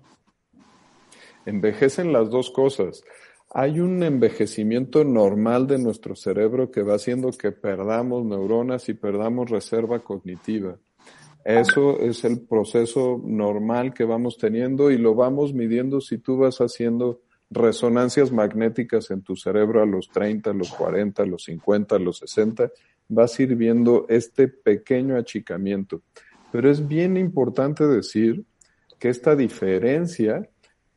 Envejecen 1.45 2.13
las 2.13 2.29
dos 2.29 2.51
cosas. 2.51 3.03
Hay 3.49 3.81
un 3.81 4.01
envejecimiento 4.01 5.03
normal 5.03 5.67
de 5.67 5.77
nuestro 5.77 6.15
cerebro 6.15 6.71
que 6.71 6.83
va 6.83 6.95
haciendo 6.95 7.31
que 7.31 7.51
perdamos 7.51 8.23
neuronas 8.23 8.87
y 8.87 8.93
perdamos 8.93 9.49
reserva 9.49 9.99
cognitiva. 9.99 10.77
Eso 11.43 11.99
es 11.99 12.23
el 12.23 12.47
proceso 12.47 13.21
normal 13.21 13.93
que 13.93 14.05
vamos 14.05 14.37
teniendo 14.37 14.89
y 14.89 14.97
lo 14.97 15.15
vamos 15.15 15.53
midiendo 15.53 15.99
si 15.99 16.17
tú 16.17 16.37
vas 16.37 16.59
haciendo 16.59 17.19
resonancias 17.55 18.31
magnéticas 18.31 19.09
en 19.11 19.21
tu 19.21 19.35
cerebro 19.35 19.81
a 19.81 19.85
los 19.85 20.09
30, 20.09 20.51
a 20.51 20.53
los 20.53 20.71
40, 20.71 21.23
a 21.23 21.25
los 21.25 21.43
50, 21.45 21.95
a 21.95 21.99
los 21.99 22.19
60, 22.19 22.71
vas 23.07 23.39
a 23.39 23.43
ir 23.43 23.55
viendo 23.55 24.05
este 24.09 24.47
pequeño 24.47 25.17
achicamiento. 25.17 26.01
Pero 26.51 26.69
es 26.69 26.87
bien 26.87 27.17
importante 27.17 27.87
decir 27.87 28.43
que 28.99 29.09
esta 29.09 29.35
diferencia 29.35 30.47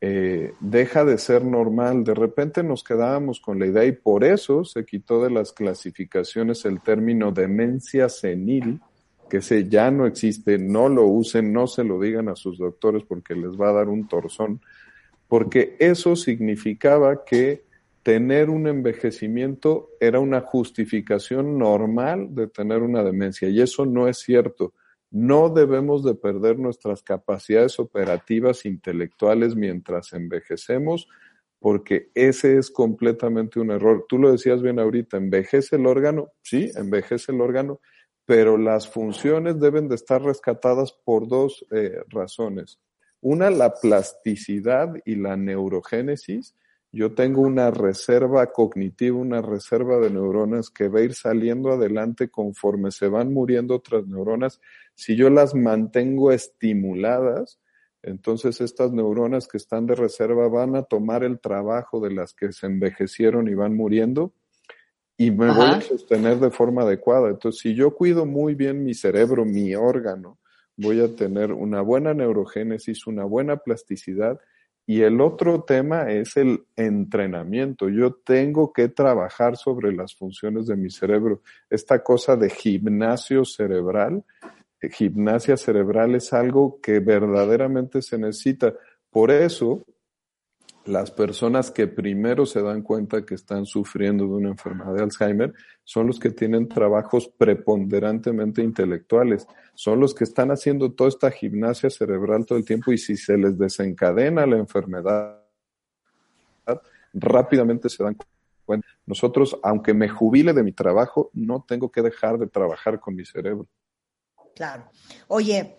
eh, 0.01 0.53
deja 0.61 1.03
de 1.03 1.17
ser 1.17 1.43
normal. 1.43 2.03
De 2.03 2.13
repente 2.13 2.63
nos 2.63 2.83
quedábamos 2.83 3.41
con 3.41 3.59
la 3.59 3.65
idea 3.65 3.85
y 3.85 3.91
por 3.91 4.23
eso 4.23 4.63
se 4.63 4.85
quitó 4.85 5.21
de 5.21 5.29
las 5.29 5.51
clasificaciones 5.51 6.63
el 6.65 6.79
término 6.81 7.31
demencia 7.31 8.07
senil, 8.07 8.79
que 9.29 9.37
ese 9.37 9.67
ya 9.67 9.91
no 9.91 10.05
existe, 10.05 10.57
no 10.57 10.87
lo 10.87 11.05
usen, 11.05 11.51
no 11.51 11.67
se 11.67 11.83
lo 11.83 11.99
digan 11.99 12.29
a 12.29 12.35
sus 12.35 12.57
doctores 12.57 13.03
porque 13.03 13.35
les 13.35 13.59
va 13.59 13.69
a 13.69 13.73
dar 13.73 13.89
un 13.89 14.07
torzón, 14.07 14.61
porque 15.29 15.77
eso 15.79 16.15
significaba 16.17 17.23
que 17.23 17.63
tener 18.03 18.49
un 18.49 18.67
envejecimiento 18.67 19.91
era 19.99 20.19
una 20.19 20.41
justificación 20.41 21.59
normal 21.59 22.33
de 22.33 22.47
tener 22.47 22.81
una 22.81 23.03
demencia 23.03 23.47
y 23.47 23.61
eso 23.61 23.85
no 23.85 24.07
es 24.07 24.17
cierto. 24.17 24.73
No 25.11 25.49
debemos 25.49 26.03
de 26.03 26.15
perder 26.15 26.57
nuestras 26.57 27.03
capacidades 27.03 27.79
operativas 27.79 28.65
intelectuales 28.65 29.55
mientras 29.55 30.13
envejecemos, 30.13 31.07
porque 31.59 32.09
ese 32.15 32.57
es 32.57 32.71
completamente 32.71 33.59
un 33.59 33.69
error. 33.69 34.05
Tú 34.09 34.17
lo 34.17 34.31
decías 34.31 34.63
bien 34.63 34.79
ahorita, 34.79 35.17
envejece 35.17 35.75
el 35.75 35.85
órgano, 35.85 36.29
sí, 36.41 36.71
envejece 36.75 37.31
el 37.33 37.41
órgano, 37.41 37.81
pero 38.25 38.57
las 38.57 38.87
funciones 38.87 39.59
deben 39.59 39.89
de 39.89 39.95
estar 39.95 40.23
rescatadas 40.23 40.93
por 41.03 41.27
dos 41.27 41.65
eh, 41.71 42.01
razones. 42.07 42.79
Una, 43.21 43.49
la 43.49 43.73
plasticidad 43.73 44.93
y 45.05 45.15
la 45.15 45.35
neurogénesis, 45.35 46.55
yo 46.91 47.13
tengo 47.13 47.41
una 47.41 47.69
reserva 47.69 48.47
cognitiva, 48.51 49.17
una 49.17 49.41
reserva 49.41 49.99
de 49.99 50.09
neuronas 50.09 50.69
que 50.69 50.87
va 50.87 50.99
a 50.99 51.03
ir 51.03 51.13
saliendo 51.13 51.71
adelante 51.71 52.29
conforme 52.29 52.91
se 52.91 53.07
van 53.07 53.31
muriendo 53.31 53.75
otras 53.75 54.07
neuronas. 54.07 54.59
Si 54.95 55.15
yo 55.15 55.29
las 55.29 55.53
mantengo 55.53 56.31
estimuladas, 56.31 57.59
entonces 58.01 58.61
estas 58.61 58.91
neuronas 58.91 59.47
que 59.47 59.57
están 59.57 59.85
de 59.85 59.95
reserva 59.95 60.47
van 60.47 60.75
a 60.75 60.83
tomar 60.83 61.23
el 61.23 61.39
trabajo 61.39 61.99
de 61.99 62.11
las 62.11 62.33
que 62.33 62.51
se 62.53 62.65
envejecieron 62.65 63.47
y 63.47 63.53
van 63.53 63.75
muriendo 63.75 64.33
y 65.19 65.31
me 65.31 65.51
voy 65.51 65.65
a 65.65 65.81
sostener 65.81 66.39
de 66.39 66.49
forma 66.49 66.83
adecuada. 66.83 67.27
Entonces, 67.29 67.59
si 67.61 67.75
yo 67.75 67.93
cuido 67.93 68.25
muy 68.25 68.55
bien 68.55 68.85
mi 68.85 68.93
cerebro, 68.93 69.43
mi 69.43 69.75
órgano, 69.75 70.39
voy 70.81 71.01
a 71.01 71.15
tener 71.15 71.51
una 71.51 71.81
buena 71.81 72.13
neurogénesis, 72.13 73.05
una 73.07 73.25
buena 73.25 73.57
plasticidad 73.57 74.39
y 74.89 75.03
el 75.03 75.21
otro 75.21 75.61
tema 75.61 76.09
es 76.09 76.35
el 76.35 76.63
entrenamiento. 76.75 77.89
Yo 77.89 78.13
tengo 78.13 78.73
que 78.73 78.87
trabajar 78.87 79.55
sobre 79.55 79.93
las 79.93 80.15
funciones 80.15 80.65
de 80.65 80.77
mi 80.77 80.89
cerebro. 80.89 81.43
Esta 81.69 82.01
cosa 82.01 82.35
de 82.35 82.49
gimnasio 82.49 83.45
cerebral, 83.45 84.23
eh, 84.81 84.89
gimnasia 84.89 85.57
cerebral 85.57 86.15
es 86.15 86.33
algo 86.33 86.79
que 86.81 87.01
verdaderamente 87.01 88.01
se 88.01 88.17
necesita. 88.17 88.73
Por 89.11 89.29
eso, 89.29 89.85
las 90.85 91.11
personas 91.11 91.71
que 91.71 91.87
primero 91.87 92.45
se 92.45 92.61
dan 92.61 92.81
cuenta 92.81 93.25
que 93.25 93.35
están 93.35 93.65
sufriendo 93.65 94.25
de 94.25 94.31
una 94.31 94.49
enfermedad 94.49 94.93
de 94.93 95.03
Alzheimer 95.03 95.53
son 95.83 96.07
los 96.07 96.19
que 96.19 96.31
tienen 96.31 96.67
trabajos 96.67 97.27
preponderantemente 97.27 98.61
intelectuales, 98.61 99.45
son 99.75 99.99
los 99.99 100.15
que 100.15 100.23
están 100.23 100.51
haciendo 100.51 100.91
toda 100.93 101.09
esta 101.09 101.31
gimnasia 101.31 101.89
cerebral 101.89 102.45
todo 102.45 102.57
el 102.57 102.65
tiempo 102.65 102.91
y 102.91 102.97
si 102.97 103.17
se 103.17 103.37
les 103.37 103.57
desencadena 103.57 104.45
la 104.45 104.57
enfermedad, 104.57 105.43
rápidamente 107.13 107.89
se 107.89 108.03
dan 108.03 108.15
cuenta. 108.65 108.87
Nosotros, 109.05 109.59
aunque 109.63 109.93
me 109.93 110.09
jubile 110.09 110.53
de 110.53 110.63
mi 110.63 110.71
trabajo, 110.71 111.31
no 111.33 111.65
tengo 111.67 111.91
que 111.91 112.01
dejar 112.01 112.37
de 112.37 112.47
trabajar 112.47 112.99
con 112.99 113.15
mi 113.15 113.25
cerebro. 113.25 113.67
Claro. 114.55 114.89
Oye, 115.27 115.77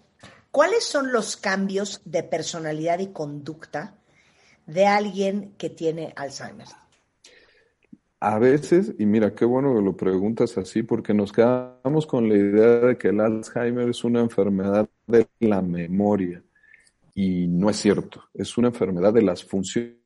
¿cuáles 0.50 0.84
son 0.84 1.12
los 1.12 1.36
cambios 1.36 2.00
de 2.04 2.22
personalidad 2.24 2.98
y 2.98 3.12
conducta? 3.12 3.99
De 4.66 4.86
alguien 4.86 5.54
que 5.58 5.70
tiene 5.70 6.12
Alzheimer? 6.16 6.66
A 8.22 8.38
veces, 8.38 8.94
y 8.98 9.06
mira, 9.06 9.34
qué 9.34 9.46
bueno 9.46 9.74
que 9.74 9.82
lo 9.82 9.96
preguntas 9.96 10.58
así, 10.58 10.82
porque 10.82 11.14
nos 11.14 11.32
quedamos 11.32 12.06
con 12.06 12.28
la 12.28 12.36
idea 12.36 12.80
de 12.80 12.98
que 12.98 13.08
el 13.08 13.20
Alzheimer 13.20 13.88
es 13.88 14.04
una 14.04 14.20
enfermedad 14.20 14.88
de 15.06 15.26
la 15.40 15.62
memoria. 15.62 16.42
Y 17.14 17.46
no 17.48 17.70
es 17.70 17.76
cierto, 17.76 18.24
es 18.34 18.58
una 18.58 18.68
enfermedad 18.68 19.14
de 19.14 19.22
las 19.22 19.42
funciones 19.42 19.96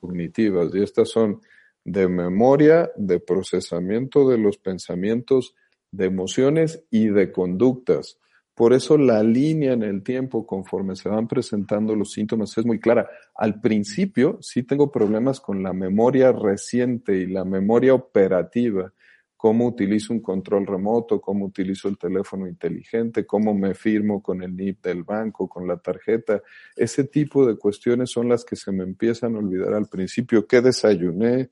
cognitivas. 0.00 0.72
Y 0.74 0.82
estas 0.82 1.08
son 1.10 1.40
de 1.84 2.08
memoria, 2.08 2.90
de 2.96 3.18
procesamiento 3.18 4.28
de 4.28 4.38
los 4.38 4.58
pensamientos, 4.58 5.54
de 5.90 6.06
emociones 6.06 6.84
y 6.90 7.08
de 7.08 7.32
conductas. 7.32 8.18
Por 8.54 8.72
eso 8.72 8.96
la 8.96 9.22
línea 9.22 9.72
en 9.72 9.82
el 9.82 10.04
tiempo, 10.04 10.46
conforme 10.46 10.94
se 10.94 11.08
van 11.08 11.26
presentando 11.26 11.96
los 11.96 12.12
síntomas, 12.12 12.56
es 12.56 12.64
muy 12.64 12.78
clara. 12.78 13.08
Al 13.34 13.60
principio 13.60 14.38
sí 14.40 14.62
tengo 14.62 14.92
problemas 14.92 15.40
con 15.40 15.62
la 15.62 15.72
memoria 15.72 16.30
reciente 16.30 17.16
y 17.16 17.26
la 17.26 17.44
memoria 17.44 17.94
operativa, 17.94 18.92
cómo 19.36 19.66
utilizo 19.66 20.12
un 20.12 20.20
control 20.20 20.66
remoto, 20.66 21.20
cómo 21.20 21.46
utilizo 21.46 21.88
el 21.88 21.98
teléfono 21.98 22.46
inteligente, 22.46 23.26
cómo 23.26 23.54
me 23.54 23.74
firmo 23.74 24.22
con 24.22 24.40
el 24.40 24.56
NIP 24.56 24.84
del 24.84 25.02
banco, 25.02 25.48
con 25.48 25.66
la 25.66 25.76
tarjeta. 25.76 26.40
Ese 26.76 27.04
tipo 27.04 27.44
de 27.44 27.56
cuestiones 27.56 28.10
son 28.10 28.28
las 28.28 28.44
que 28.44 28.54
se 28.54 28.70
me 28.70 28.84
empiezan 28.84 29.34
a 29.34 29.40
olvidar 29.40 29.74
al 29.74 29.88
principio. 29.88 30.46
¿Qué 30.46 30.60
desayuné? 30.60 31.50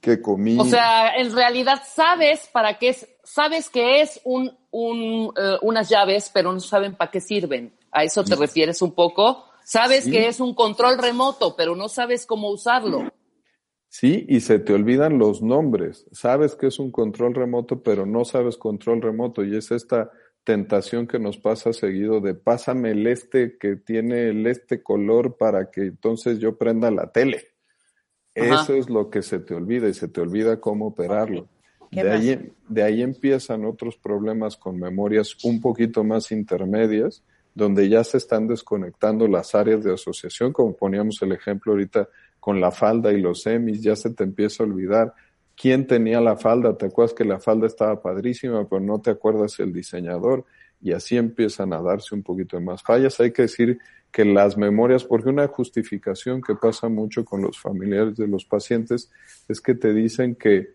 ¿Qué 0.00 0.20
comí? 0.20 0.58
O 0.58 0.64
sea, 0.64 1.14
en 1.16 1.34
realidad 1.34 1.82
sabes 1.84 2.48
para 2.52 2.78
qué 2.78 2.88
es, 2.88 3.08
sabes 3.22 3.68
que 3.68 4.00
es 4.00 4.20
un 4.24 4.56
un, 4.72 5.32
eh, 5.36 5.58
unas 5.62 5.88
llaves, 5.88 6.30
pero 6.34 6.52
no 6.52 6.58
saben 6.58 6.96
para 6.96 7.10
qué 7.10 7.20
sirven. 7.20 7.72
¿A 7.92 8.02
eso 8.02 8.24
te 8.24 8.34
refieres 8.34 8.82
un 8.82 8.92
poco? 8.92 9.44
Sabes 9.64 10.06
que 10.06 10.26
es 10.26 10.40
un 10.40 10.54
control 10.54 10.98
remoto, 10.98 11.54
pero 11.54 11.76
no 11.76 11.88
sabes 11.88 12.26
cómo 12.26 12.50
usarlo. 12.50 13.12
Sí, 13.88 14.24
y 14.28 14.40
se 14.40 14.58
te 14.58 14.72
olvidan 14.72 15.18
los 15.18 15.42
nombres. 15.42 16.06
Sabes 16.10 16.56
que 16.56 16.66
es 16.66 16.78
un 16.78 16.90
control 16.90 17.34
remoto, 17.34 17.82
pero 17.82 18.06
no 18.06 18.24
sabes 18.24 18.56
control 18.56 19.02
remoto. 19.02 19.44
Y 19.44 19.54
es 19.54 19.70
esta 19.70 20.10
tentación 20.42 21.06
que 21.06 21.18
nos 21.18 21.36
pasa 21.36 21.72
seguido 21.72 22.20
de 22.20 22.34
pásame 22.34 22.92
el 22.92 23.06
este 23.06 23.58
que 23.58 23.76
tiene 23.76 24.30
el 24.30 24.46
este 24.46 24.82
color 24.82 25.36
para 25.36 25.70
que 25.70 25.82
entonces 25.82 26.38
yo 26.38 26.56
prenda 26.56 26.90
la 26.90 27.12
tele. 27.12 27.50
Eso 28.34 28.74
es 28.74 28.88
lo 28.88 29.10
que 29.10 29.20
se 29.20 29.38
te 29.38 29.54
olvida 29.54 29.88
y 29.88 29.94
se 29.94 30.08
te 30.08 30.22
olvida 30.22 30.58
cómo 30.58 30.86
operarlo. 30.86 31.48
De 31.92 32.10
ahí, 32.10 32.52
de 32.68 32.82
ahí 32.82 33.02
empiezan 33.02 33.66
otros 33.66 33.96
problemas 33.96 34.56
con 34.56 34.80
memorias 34.80 35.36
un 35.44 35.60
poquito 35.60 36.02
más 36.02 36.32
intermedias, 36.32 37.22
donde 37.54 37.88
ya 37.88 38.02
se 38.02 38.16
están 38.16 38.46
desconectando 38.46 39.28
las 39.28 39.54
áreas 39.54 39.84
de 39.84 39.92
asociación, 39.92 40.54
como 40.54 40.74
poníamos 40.74 41.20
el 41.20 41.32
ejemplo 41.32 41.72
ahorita 41.72 42.08
con 42.40 42.60
la 42.60 42.70
falda 42.70 43.12
y 43.12 43.20
los 43.20 43.42
semis, 43.42 43.82
ya 43.82 43.94
se 43.94 44.10
te 44.10 44.24
empieza 44.24 44.62
a 44.62 44.66
olvidar 44.66 45.12
quién 45.54 45.86
tenía 45.86 46.20
la 46.22 46.36
falda, 46.36 46.76
te 46.78 46.86
acuerdas 46.86 47.14
que 47.14 47.24
la 47.24 47.38
falda 47.38 47.66
estaba 47.66 48.00
padrísima, 48.00 48.66
pero 48.66 48.80
no 48.80 49.00
te 49.00 49.10
acuerdas 49.10 49.60
el 49.60 49.72
diseñador, 49.72 50.46
y 50.80 50.92
así 50.92 51.16
empiezan 51.16 51.72
a 51.72 51.82
darse 51.82 52.14
un 52.14 52.22
poquito 52.22 52.60
más 52.60 52.82
fallas. 52.82 53.20
Hay 53.20 53.32
que 53.32 53.42
decir 53.42 53.78
que 54.10 54.24
las 54.24 54.56
memorias, 54.56 55.04
porque 55.04 55.28
una 55.28 55.46
justificación 55.46 56.42
que 56.42 56.54
pasa 56.54 56.88
mucho 56.88 57.24
con 57.24 57.42
los 57.42 57.58
familiares 57.58 58.16
de 58.16 58.26
los 58.26 58.44
pacientes 58.44 59.10
es 59.48 59.60
que 59.60 59.74
te 59.74 59.92
dicen 59.92 60.34
que 60.34 60.72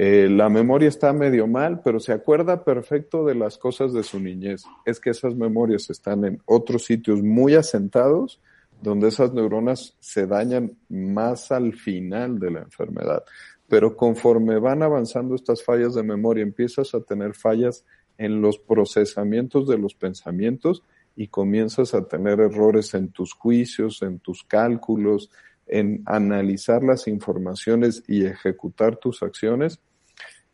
eh, 0.00 0.28
la 0.30 0.48
memoria 0.48 0.88
está 0.88 1.12
medio 1.12 1.48
mal, 1.48 1.80
pero 1.82 1.98
se 1.98 2.12
acuerda 2.12 2.62
perfecto 2.62 3.24
de 3.24 3.34
las 3.34 3.58
cosas 3.58 3.92
de 3.92 4.04
su 4.04 4.20
niñez. 4.20 4.62
Es 4.84 5.00
que 5.00 5.10
esas 5.10 5.34
memorias 5.34 5.90
están 5.90 6.24
en 6.24 6.40
otros 6.44 6.84
sitios 6.84 7.20
muy 7.20 7.56
asentados, 7.56 8.40
donde 8.80 9.08
esas 9.08 9.34
neuronas 9.34 9.96
se 9.98 10.28
dañan 10.28 10.76
más 10.88 11.50
al 11.50 11.74
final 11.74 12.38
de 12.38 12.52
la 12.52 12.60
enfermedad. 12.60 13.24
Pero 13.66 13.96
conforme 13.96 14.60
van 14.60 14.84
avanzando 14.84 15.34
estas 15.34 15.64
fallas 15.64 15.96
de 15.96 16.04
memoria, 16.04 16.44
empiezas 16.44 16.94
a 16.94 17.00
tener 17.00 17.34
fallas 17.34 17.84
en 18.18 18.40
los 18.40 18.56
procesamientos 18.56 19.66
de 19.66 19.78
los 19.78 19.94
pensamientos 19.94 20.84
y 21.16 21.26
comienzas 21.26 21.92
a 21.94 22.06
tener 22.06 22.38
errores 22.38 22.94
en 22.94 23.08
tus 23.08 23.32
juicios, 23.32 24.00
en 24.02 24.20
tus 24.20 24.44
cálculos, 24.44 25.28
en 25.66 26.04
analizar 26.06 26.84
las 26.84 27.08
informaciones 27.08 28.04
y 28.06 28.24
ejecutar 28.26 28.94
tus 28.94 29.24
acciones 29.24 29.80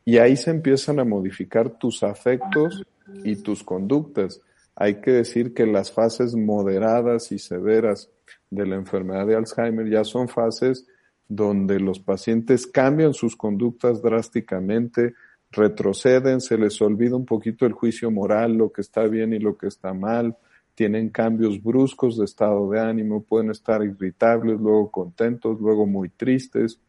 y 0.05 0.19
ahí 0.19 0.37
se 0.37 0.51
empiezan 0.51 1.01
a 1.01 1.05
modificar 1.05 1.71
tus 1.71 2.03
afectos 2.03 2.85
y 3.25 3.37
tus 3.37 3.63
conductas. 3.63 4.41
Hay 4.77 5.01
que 5.01 5.13
decir 5.13 5.55
que 5.55 5.67
las 5.67 5.93
fases 5.93 6.35
moderadas 6.35 7.33
y 7.33 7.39
severas 7.39 8.11
de 8.51 8.67
la 8.67 8.77
enfermedad 8.77 9.27
de 9.27 9.37
Alzheimer 9.37 9.89
ya 9.89 10.05
son 10.05 10.29
fases 10.29 10.87
donde 11.29 11.81
los 11.81 12.01
pacientes 12.01 12.67
cambian 12.67 13.15
sus 13.15 13.37
conductas 13.37 14.03
drásticamente, 14.03 15.15
retroceden, 15.51 16.41
se 16.41 16.59
les 16.59 16.81
olvida 16.83 17.17
un 17.17 17.25
poquito 17.25 17.65
el 17.65 17.73
juicio 17.73 18.11
moral, 18.11 18.55
lo 18.55 18.73
que 18.73 18.83
está 18.83 19.05
bien 19.05 19.33
y 19.33 19.39
lo 19.39 19.57
que 19.57 19.69
está 19.69 19.95
mal, 19.95 20.37
tienen 20.75 21.11
cambios 21.11 21.63
bruscos 21.63 22.19
de 22.19 22.25
estado 22.25 22.69
de 22.71 22.81
ánimo, 22.81 23.23
pueden 23.23 23.51
estar 23.51 23.83
irritables, 23.83 24.61
luego 24.61 24.91
contentos, 24.91 25.61
luego 25.61 25.87
muy 25.87 26.09
tristes. 26.09 26.81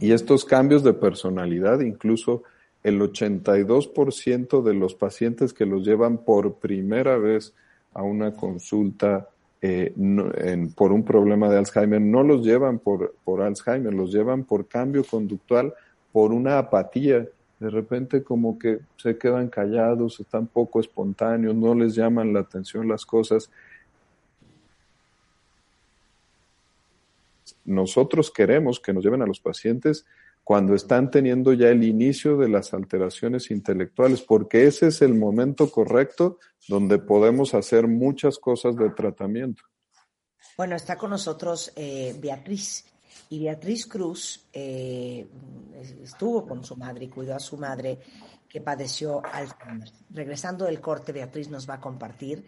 Y 0.00 0.12
estos 0.12 0.44
cambios 0.44 0.82
de 0.82 0.92
personalidad, 0.92 1.80
incluso 1.80 2.42
el 2.82 3.00
82% 3.00 4.62
de 4.62 4.74
los 4.74 4.94
pacientes 4.94 5.52
que 5.52 5.66
los 5.66 5.84
llevan 5.84 6.18
por 6.18 6.54
primera 6.54 7.18
vez 7.18 7.54
a 7.94 8.02
una 8.02 8.32
consulta 8.32 9.28
eh, 9.60 9.92
por 10.76 10.92
un 10.92 11.04
problema 11.04 11.48
de 11.48 11.58
Alzheimer, 11.58 12.00
no 12.00 12.22
los 12.22 12.44
llevan 12.44 12.78
por, 12.78 13.14
por 13.24 13.42
Alzheimer, 13.42 13.92
los 13.92 14.12
llevan 14.12 14.44
por 14.44 14.68
cambio 14.68 15.04
conductual, 15.04 15.74
por 16.12 16.32
una 16.32 16.58
apatía. 16.58 17.26
De 17.58 17.70
repente 17.70 18.22
como 18.22 18.56
que 18.56 18.78
se 18.96 19.18
quedan 19.18 19.48
callados, 19.48 20.20
están 20.20 20.46
poco 20.46 20.78
espontáneos, 20.78 21.56
no 21.56 21.74
les 21.74 21.96
llaman 21.96 22.32
la 22.32 22.40
atención 22.40 22.86
las 22.86 23.04
cosas. 23.04 23.50
Nosotros 27.64 28.30
queremos 28.30 28.80
que 28.80 28.92
nos 28.92 29.04
lleven 29.04 29.22
a 29.22 29.26
los 29.26 29.40
pacientes 29.40 30.04
cuando 30.44 30.74
están 30.74 31.10
teniendo 31.10 31.52
ya 31.52 31.68
el 31.68 31.84
inicio 31.84 32.38
de 32.38 32.48
las 32.48 32.72
alteraciones 32.72 33.50
intelectuales, 33.50 34.22
porque 34.22 34.66
ese 34.66 34.86
es 34.86 35.02
el 35.02 35.14
momento 35.14 35.70
correcto 35.70 36.38
donde 36.68 36.98
podemos 36.98 37.52
hacer 37.52 37.86
muchas 37.86 38.38
cosas 38.38 38.74
de 38.76 38.88
tratamiento. 38.90 39.62
Bueno, 40.56 40.74
está 40.74 40.96
con 40.96 41.10
nosotros 41.10 41.72
eh, 41.76 42.16
Beatriz. 42.18 42.86
Y 43.30 43.40
Beatriz 43.40 43.86
Cruz 43.86 44.46
eh, 44.52 45.26
estuvo 46.02 46.46
con 46.46 46.64
su 46.64 46.76
madre 46.76 47.04
y 47.04 47.08
cuidó 47.08 47.34
a 47.34 47.40
su 47.40 47.58
madre 47.58 47.98
que 48.48 48.62
padeció 48.62 49.22
Alzheimer. 49.24 49.90
Regresando 50.10 50.64
del 50.64 50.80
corte, 50.80 51.12
Beatriz 51.12 51.50
nos 51.50 51.68
va 51.68 51.74
a 51.74 51.80
compartir 51.80 52.42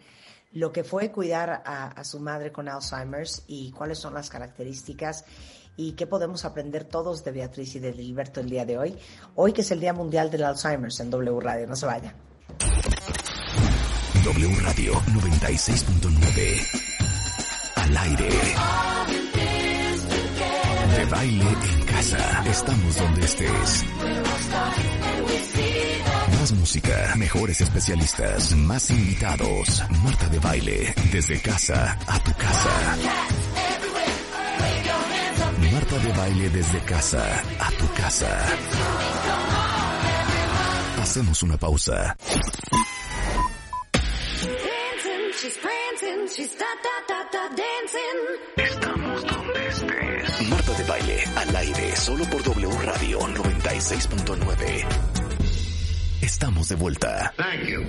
lo 0.53 0.71
que 0.71 0.83
fue 0.83 1.11
cuidar 1.11 1.63
a, 1.65 2.03
su 2.03 2.19
madre 2.19 2.51
con 2.51 2.67
Alzheimer's 2.67 3.43
y 3.47 3.71
cuáles 3.71 3.99
son 3.99 4.13
las 4.13 4.29
características 4.29 5.25
y 5.77 5.93
qué 5.93 6.05
podemos 6.05 6.43
aprender 6.45 6.83
todos 6.83 7.23
de 7.23 7.31
Beatriz 7.31 7.75
y 7.75 7.79
de 7.79 7.93
Gilberto 7.93 8.41
el 8.41 8.49
día 8.49 8.65
de 8.65 8.77
hoy. 8.77 8.97
Hoy 9.35 9.53
que 9.53 9.61
es 9.61 9.71
el 9.71 9.79
Día 9.79 9.93
Mundial 9.93 10.29
del 10.29 10.43
Alzheimer 10.43 10.91
en 10.99 11.09
W 11.09 11.39
Radio, 11.39 11.67
no 11.67 11.75
se 11.75 11.85
vaya. 11.85 12.13
W 14.23 14.55
Radio 14.61 14.93
96.9 14.93 16.91
al 17.75 17.97
aire. 17.97 18.29
De 20.95 21.05
baile 21.05 21.45
en 21.49 21.85
casa. 21.85 22.43
Estamos 22.45 22.95
donde 22.97 23.25
estés. 23.25 23.85
Más 26.41 26.53
música, 26.53 27.13
mejores 27.17 27.61
especialistas, 27.61 28.55
más 28.55 28.89
invitados. 28.89 29.83
Marta 30.03 30.27
de 30.27 30.39
baile, 30.39 30.91
desde 31.11 31.39
casa 31.39 31.99
a 32.07 32.19
tu 32.23 32.33
casa. 32.33 32.97
Marta 35.71 35.99
de 35.99 36.11
baile 36.13 36.49
desde 36.49 36.79
casa 36.79 37.43
a 37.59 37.69
tu 37.69 37.87
casa. 37.93 38.47
Hacemos 40.99 41.43
una 41.43 41.57
pausa. 41.57 42.17
Estamos 48.57 49.25
donde 49.27 49.67
estés. 49.67 50.49
Marta 50.49 50.73
de 50.73 50.83
baile 50.85 51.23
al 51.35 51.55
aire 51.55 51.95
solo 51.95 52.25
por 52.25 52.41
W 52.41 52.67
Radio 52.83 53.19
96.9. 53.19 55.30
Estamos 56.31 56.69
de 56.69 56.75
vuelta. 56.75 57.33
Thank 57.35 57.67
you. 57.67 57.83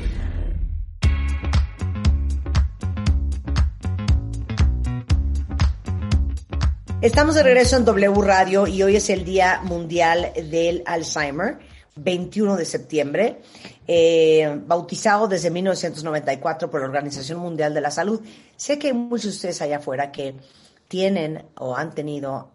Estamos 7.00 7.36
de 7.36 7.44
regreso 7.44 7.76
en 7.76 7.84
W 7.84 8.20
Radio 8.20 8.66
y 8.66 8.82
hoy 8.82 8.96
es 8.96 9.10
el 9.10 9.24
Día 9.24 9.60
Mundial 9.62 10.32
del 10.50 10.82
Alzheimer, 10.86 11.60
21 11.94 12.56
de 12.56 12.64
septiembre, 12.64 13.42
eh, 13.86 14.60
bautizado 14.66 15.28
desde 15.28 15.48
1994 15.48 16.68
por 16.68 16.80
la 16.80 16.86
Organización 16.88 17.38
Mundial 17.38 17.72
de 17.72 17.80
la 17.80 17.92
Salud. 17.92 18.22
Sé 18.56 18.76
que 18.76 18.88
hay 18.88 18.92
muchos 18.92 19.26
de 19.26 19.36
ustedes 19.36 19.62
allá 19.62 19.76
afuera 19.76 20.10
que 20.10 20.34
tienen 20.88 21.44
o 21.58 21.76
han 21.76 21.94
tenido, 21.94 22.50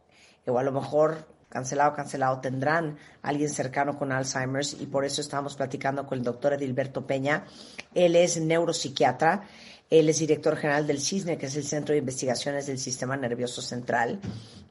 o 0.45 0.59
a 0.59 0.63
lo 0.63 0.73
mejor 0.73 1.36
cancelado, 1.49 1.93
cancelado, 1.93 2.39
tendrán 2.39 2.97
alguien 3.21 3.49
cercano 3.49 3.97
con 3.97 4.11
Alzheimer's 4.11 4.75
y 4.79 4.85
por 4.85 5.05
eso 5.05 5.21
estamos 5.21 5.55
platicando 5.55 6.05
con 6.05 6.17
el 6.17 6.23
doctor 6.23 6.53
Edilberto 6.53 7.05
Peña. 7.05 7.45
Él 7.93 8.15
es 8.15 8.39
neuropsiquiatra 8.39 9.43
él 9.89 10.09
es 10.09 10.19
director 10.19 10.57
general 10.57 10.85
del 10.85 10.99
CISNE, 10.99 11.37
que 11.37 11.45
es 11.45 11.55
el 11.55 11.63
Centro 11.63 11.93
de 11.93 11.99
Investigaciones 11.99 12.67
del 12.67 12.77
Sistema 12.77 13.15
Nervioso 13.15 13.61
Central. 13.61 14.19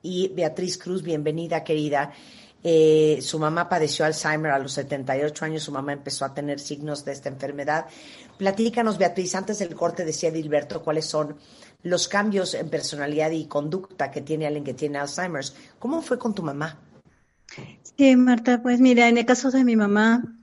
Y 0.02 0.28
Beatriz 0.28 0.76
Cruz, 0.76 1.02
bienvenida, 1.02 1.64
querida. 1.64 2.12
Eh, 2.62 3.18
su 3.22 3.38
mamá 3.38 3.68
padeció 3.68 4.04
Alzheimer 4.04 4.52
a 4.52 4.58
los 4.58 4.72
78 4.72 5.44
años, 5.44 5.62
su 5.62 5.72
mamá 5.72 5.92
empezó 5.92 6.24
a 6.24 6.34
tener 6.34 6.60
signos 6.60 7.04
de 7.04 7.12
esta 7.12 7.28
enfermedad. 7.30 7.86
Platícanos, 8.38 8.98
Beatriz, 8.98 9.34
antes 9.34 9.58
del 9.58 9.74
corte 9.74 10.04
decía 10.04 10.30
Dilberto 10.30 10.82
cuáles 10.82 11.06
son 11.06 11.36
los 11.82 12.08
cambios 12.08 12.54
en 12.54 12.68
personalidad 12.68 13.30
y 13.30 13.46
conducta 13.46 14.10
que 14.10 14.20
tiene 14.20 14.46
alguien 14.46 14.64
que 14.64 14.74
tiene 14.74 14.98
Alzheimer. 14.98 15.44
¿Cómo 15.78 16.02
fue 16.02 16.18
con 16.18 16.34
tu 16.34 16.42
mamá? 16.42 16.78
Sí, 17.96 18.16
Marta, 18.16 18.60
pues 18.62 18.80
mira, 18.80 19.08
en 19.08 19.18
el 19.18 19.24
caso 19.24 19.50
de 19.50 19.64
mi 19.64 19.76
mamá, 19.76 20.36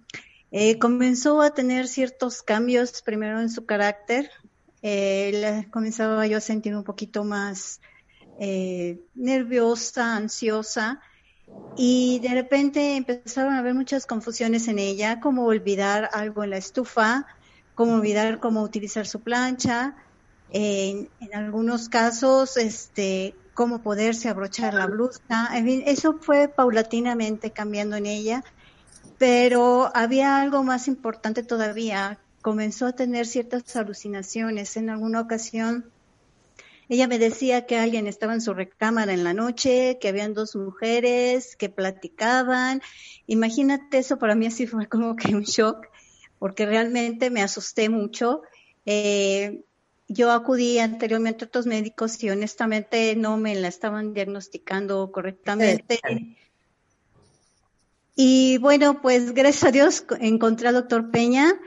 eh, 0.51 0.79
comenzó 0.79 1.41
a 1.41 1.53
tener 1.53 1.87
ciertos 1.87 2.41
cambios 2.41 3.01
primero 3.01 3.41
en 3.41 3.49
su 3.49 3.65
carácter, 3.65 4.31
eh, 4.81 5.67
comenzaba 5.71 6.25
yo 6.27 6.37
a 6.37 6.41
sentir 6.41 6.75
un 6.75 6.83
poquito 6.83 7.23
más 7.23 7.81
eh, 8.39 8.99
nerviosa, 9.13 10.15
ansiosa, 10.15 11.01
y 11.77 12.19
de 12.19 12.29
repente 12.29 12.95
empezaron 12.95 13.53
a 13.53 13.59
haber 13.59 13.73
muchas 13.73 14.05
confusiones 14.05 14.67
en 14.67 14.79
ella, 14.79 15.19
como 15.19 15.45
olvidar 15.45 16.09
algo 16.13 16.43
en 16.43 16.51
la 16.51 16.57
estufa, 16.57 17.27
como 17.75 17.95
olvidar 17.95 18.39
cómo 18.39 18.61
utilizar 18.61 19.05
su 19.05 19.21
plancha, 19.21 19.95
en, 20.51 21.09
algunos 21.33 21.89
casos, 21.89 22.57
este, 22.57 23.35
cómo 23.53 23.81
poderse 23.81 24.29
abrochar 24.29 24.73
la 24.73 24.85
blusa, 24.85 25.49
en 25.53 25.65
fin, 25.65 25.83
eso 25.85 26.19
fue 26.21 26.47
paulatinamente 26.47 27.51
cambiando 27.51 27.95
en 27.95 28.05
ella, 28.05 28.43
pero 29.17 29.91
había 29.95 30.37
algo 30.41 30.63
más 30.63 30.87
importante 30.87 31.43
todavía, 31.43 32.19
comenzó 32.41 32.87
a 32.87 32.91
tener 32.93 33.25
ciertas 33.25 33.75
alucinaciones. 33.75 34.75
En 34.77 34.89
alguna 34.89 35.21
ocasión 35.21 35.91
ella 36.89 37.07
me 37.07 37.17
decía 37.17 37.65
que 37.65 37.77
alguien 37.77 38.07
estaba 38.07 38.33
en 38.33 38.41
su 38.41 38.53
recámara 38.53 39.13
en 39.13 39.23
la 39.23 39.33
noche, 39.33 39.97
que 39.99 40.09
habían 40.09 40.33
dos 40.33 40.55
mujeres 40.55 41.55
que 41.55 41.69
platicaban. 41.69 42.81
Imagínate 43.25 43.99
eso, 43.99 44.19
para 44.19 44.35
mí 44.35 44.45
así 44.45 44.67
fue 44.67 44.87
como 44.87 45.15
que 45.15 45.35
un 45.35 45.43
shock, 45.43 45.87
porque 46.43 46.65
realmente 46.65 47.29
me 47.29 47.41
asusté 47.41 47.87
mucho. 47.87 48.41
Eh, 48.85 49.63
yo 50.09 50.29
acudí 50.29 50.77
anteriormente 50.77 51.45
a 51.45 51.47
otros 51.47 51.65
médicos 51.65 52.21
y 52.21 52.31
honestamente 52.31 53.15
no 53.15 53.37
me 53.37 53.55
la 53.55 53.69
estaban 53.69 54.13
diagnosticando 54.13 55.09
correctamente. 55.13 56.01
Y 58.13 58.57
bueno, 58.57 59.01
pues 59.01 59.33
gracias 59.33 59.63
a 59.63 59.71
Dios 59.71 60.05
encontré 60.19 60.67
al 60.67 60.73
doctor 60.73 61.11
Peña 61.11 61.57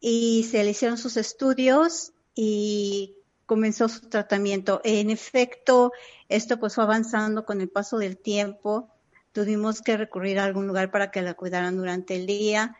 y 0.00 0.46
se 0.50 0.64
le 0.64 0.72
hicieron 0.72 0.98
sus 0.98 1.16
estudios 1.16 2.12
y 2.34 3.14
comenzó 3.46 3.88
su 3.88 4.10
tratamiento. 4.10 4.82
En 4.84 5.08
efecto, 5.08 5.92
esto 6.28 6.60
pues 6.60 6.74
fue 6.74 6.84
avanzando 6.84 7.46
con 7.46 7.62
el 7.62 7.70
paso 7.70 7.96
del 7.96 8.18
tiempo. 8.18 8.90
Tuvimos 9.32 9.80
que 9.80 9.96
recurrir 9.96 10.38
a 10.40 10.44
algún 10.44 10.66
lugar 10.66 10.90
para 10.90 11.10
que 11.10 11.22
la 11.22 11.32
cuidaran 11.32 11.78
durante 11.78 12.16
el 12.16 12.26
día 12.26 12.76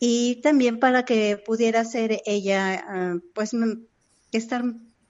y 0.00 0.40
también 0.40 0.80
para 0.80 1.04
que 1.04 1.36
pudiera 1.36 1.84
ser 1.84 2.20
ella, 2.26 2.84
ah, 2.88 3.18
pues, 3.34 3.52
estar 4.32 4.64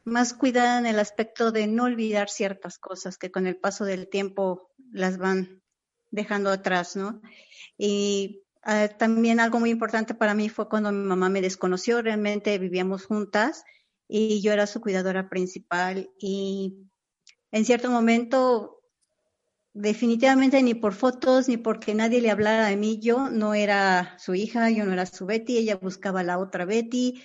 más 0.04 0.34
cuidada 0.34 0.78
en 0.78 0.86
el 0.86 0.98
aspecto 0.98 1.52
de 1.52 1.66
no 1.66 1.84
olvidar 1.84 2.28
ciertas 2.28 2.78
cosas 2.78 3.16
que 3.16 3.30
con 3.30 3.46
el 3.46 3.56
paso 3.56 3.86
del 3.86 4.08
tiempo 4.08 4.70
las 4.92 5.16
van 5.16 5.62
dejando 6.10 6.50
atrás, 6.50 6.96
¿no? 6.96 7.22
Y 7.78 8.42
Ah, 8.62 8.88
también 8.88 9.40
algo 9.40 9.58
muy 9.58 9.70
importante 9.70 10.14
para 10.14 10.34
mí 10.34 10.48
fue 10.50 10.68
cuando 10.68 10.92
mi 10.92 11.02
mamá 11.02 11.30
me 11.30 11.40
desconoció, 11.40 12.02
realmente 12.02 12.58
vivíamos 12.58 13.06
juntas 13.06 13.64
y 14.06 14.42
yo 14.42 14.52
era 14.52 14.66
su 14.66 14.80
cuidadora 14.82 15.30
principal 15.30 16.10
y 16.18 16.76
en 17.52 17.64
cierto 17.64 17.90
momento 17.90 18.79
definitivamente 19.72 20.62
ni 20.62 20.74
por 20.74 20.94
fotos 20.94 21.48
ni 21.48 21.56
porque 21.56 21.94
nadie 21.94 22.20
le 22.20 22.30
hablara 22.30 22.66
de 22.66 22.76
mí, 22.76 22.98
yo 23.00 23.30
no 23.30 23.54
era 23.54 24.18
su 24.18 24.34
hija, 24.34 24.70
yo 24.70 24.84
no 24.84 24.92
era 24.92 25.06
su 25.06 25.26
Betty, 25.26 25.58
ella 25.58 25.76
buscaba 25.76 26.22
la 26.22 26.38
otra 26.38 26.64
Betty 26.64 27.22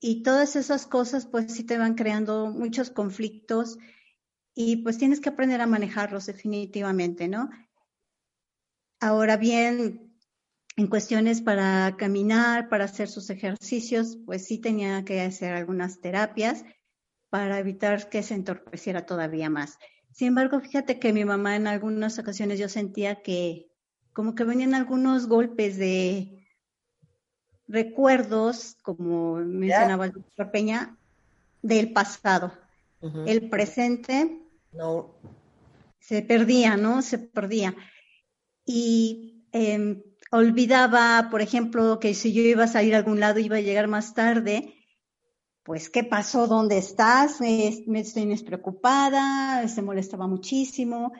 y 0.00 0.22
todas 0.22 0.56
esas 0.56 0.86
cosas 0.86 1.26
pues 1.26 1.52
sí 1.52 1.64
te 1.64 1.78
van 1.78 1.94
creando 1.94 2.48
muchos 2.48 2.90
conflictos 2.90 3.78
y 4.54 4.76
pues 4.78 4.98
tienes 4.98 5.20
que 5.20 5.30
aprender 5.30 5.60
a 5.60 5.66
manejarlos 5.66 6.26
definitivamente, 6.26 7.28
¿no? 7.28 7.50
Ahora 9.00 9.36
bien, 9.36 10.18
en 10.76 10.86
cuestiones 10.86 11.42
para 11.42 11.96
caminar, 11.98 12.68
para 12.68 12.84
hacer 12.84 13.08
sus 13.08 13.28
ejercicios, 13.30 14.18
pues 14.24 14.46
sí 14.46 14.58
tenía 14.58 15.04
que 15.04 15.20
hacer 15.20 15.54
algunas 15.54 16.00
terapias 16.00 16.64
para 17.28 17.58
evitar 17.58 18.08
que 18.08 18.22
se 18.22 18.34
entorpeciera 18.34 19.04
todavía 19.04 19.50
más. 19.50 19.78
Sin 20.16 20.28
embargo, 20.28 20.60
fíjate 20.60 20.98
que 20.98 21.12
mi 21.12 21.26
mamá 21.26 21.56
en 21.56 21.66
algunas 21.66 22.18
ocasiones 22.18 22.58
yo 22.58 22.70
sentía 22.70 23.22
que 23.22 23.70
como 24.14 24.34
que 24.34 24.44
venían 24.44 24.74
algunos 24.74 25.28
golpes 25.28 25.76
de 25.76 26.48
recuerdos, 27.68 28.78
como 28.80 29.34
mencionaba 29.36 30.06
el 30.06 30.12
doctor 30.12 30.50
Peña, 30.50 30.96
del 31.60 31.92
pasado. 31.92 32.50
El 33.26 33.50
presente 33.50 34.40
no. 34.72 35.14
se 36.00 36.22
perdía, 36.22 36.78
¿no? 36.78 37.02
Se 37.02 37.18
perdía. 37.18 37.76
Y 38.64 39.44
em, 39.52 40.02
olvidaba, 40.32 41.28
por 41.30 41.42
ejemplo, 41.42 42.00
que 42.00 42.14
si 42.14 42.32
yo 42.32 42.40
iba 42.40 42.64
a 42.64 42.68
salir 42.68 42.94
a 42.94 42.98
algún 42.98 43.20
lado, 43.20 43.38
iba 43.38 43.56
a 43.56 43.60
llegar 43.60 43.86
más 43.86 44.14
tarde, 44.14 44.75
pues, 45.66 45.90
¿qué 45.90 46.04
pasó? 46.04 46.46
¿Dónde 46.46 46.78
estás? 46.78 47.40
Me, 47.40 47.84
me 47.88 48.00
estoy 48.00 48.32
preocupada, 48.44 49.66
se 49.66 49.82
molestaba 49.82 50.28
muchísimo. 50.28 51.12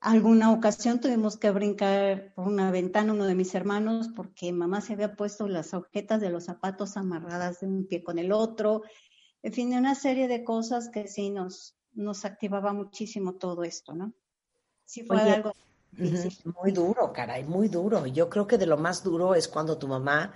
Alguna 0.00 0.50
ocasión 0.50 0.98
tuvimos 0.98 1.36
que 1.36 1.50
brincar 1.50 2.32
por 2.34 2.48
una 2.48 2.70
ventana 2.70 3.12
uno 3.12 3.26
de 3.26 3.34
mis 3.34 3.54
hermanos 3.54 4.08
porque 4.16 4.50
mamá 4.50 4.80
se 4.80 4.94
había 4.94 5.14
puesto 5.14 5.46
las 5.46 5.74
agujetas 5.74 6.22
de 6.22 6.30
los 6.30 6.44
zapatos 6.44 6.96
amarradas 6.96 7.60
de 7.60 7.66
un 7.66 7.86
pie 7.86 8.02
con 8.02 8.18
el 8.18 8.32
otro. 8.32 8.82
En 9.42 9.52
fin, 9.52 9.74
una 9.74 9.94
serie 9.94 10.26
de 10.26 10.42
cosas 10.42 10.88
que 10.88 11.06
sí 11.06 11.28
nos, 11.28 11.76
nos 11.92 12.24
activaba 12.24 12.72
muchísimo 12.72 13.34
todo 13.34 13.62
esto, 13.62 13.94
¿no? 13.94 14.14
Sí 14.86 15.04
fue 15.04 15.20
algo 15.20 15.52
muy 16.62 16.72
duro, 16.72 17.12
caray, 17.12 17.44
muy 17.44 17.68
duro. 17.68 18.06
Yo 18.06 18.30
creo 18.30 18.46
que 18.46 18.56
de 18.56 18.66
lo 18.66 18.78
más 18.78 19.04
duro 19.04 19.34
es 19.34 19.48
cuando 19.48 19.76
tu 19.76 19.86
mamá 19.86 20.32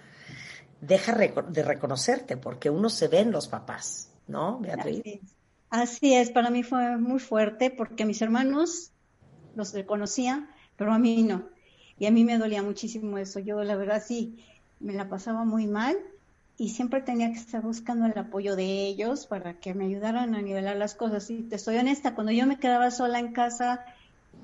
deja 0.81 1.15
de 1.15 1.63
reconocerte, 1.63 2.37
porque 2.37 2.71
uno 2.71 2.89
se 2.89 3.09
ve 3.09 3.21
en 3.21 3.33
los 3.33 3.49
papás, 3.49 4.11
¿no, 4.27 4.59
Beatriz? 4.59 5.03
Así 5.69 6.15
es. 6.15 6.31
para 6.31 6.51
mí 6.51 6.63
fue 6.63 6.97
muy 6.97 7.21
fuerte 7.21 7.71
porque 7.71 8.05
mis 8.05 8.21
hermanos 8.23 8.91
los 9.55 9.73
reconocía, 9.73 10.49
pero 10.77 10.93
a 10.93 10.99
mí 10.99 11.23
no. 11.23 11.45
Y 11.99 12.07
a 12.07 12.11
mí 12.11 12.25
me 12.25 12.39
dolía 12.39 12.63
muchísimo 12.63 13.19
eso. 13.19 13.41
Yo, 13.41 13.63
la 13.63 13.77
verdad, 13.77 14.03
sí, 14.05 14.43
me 14.81 14.95
la 14.95 15.09
pasaba 15.09 15.45
muy 15.45 15.67
mal 15.67 15.97
y 16.57 16.71
siempre 16.71 17.03
tenía 17.03 17.31
que 17.31 17.39
estar 17.39 17.63
buscando 17.63 18.07
el 18.07 18.19
apoyo 18.19 18.57
de 18.57 18.87
ellos 18.87 19.27
para 19.27 19.61
que 19.61 19.75
me 19.75 19.85
ayudaran 19.85 20.35
a 20.35 20.43
nivelar 20.43 20.77
las 20.77 20.95
cosas. 20.95 21.31
Y 21.31 21.43
te 21.43 21.57
estoy 21.57 21.77
honesta, 21.77 22.15
cuando 22.15 22.33
yo 22.33 22.47
me 22.47 22.59
quedaba 22.59 22.91
sola 22.91 23.19
en 23.19 23.33
casa, 23.33 23.85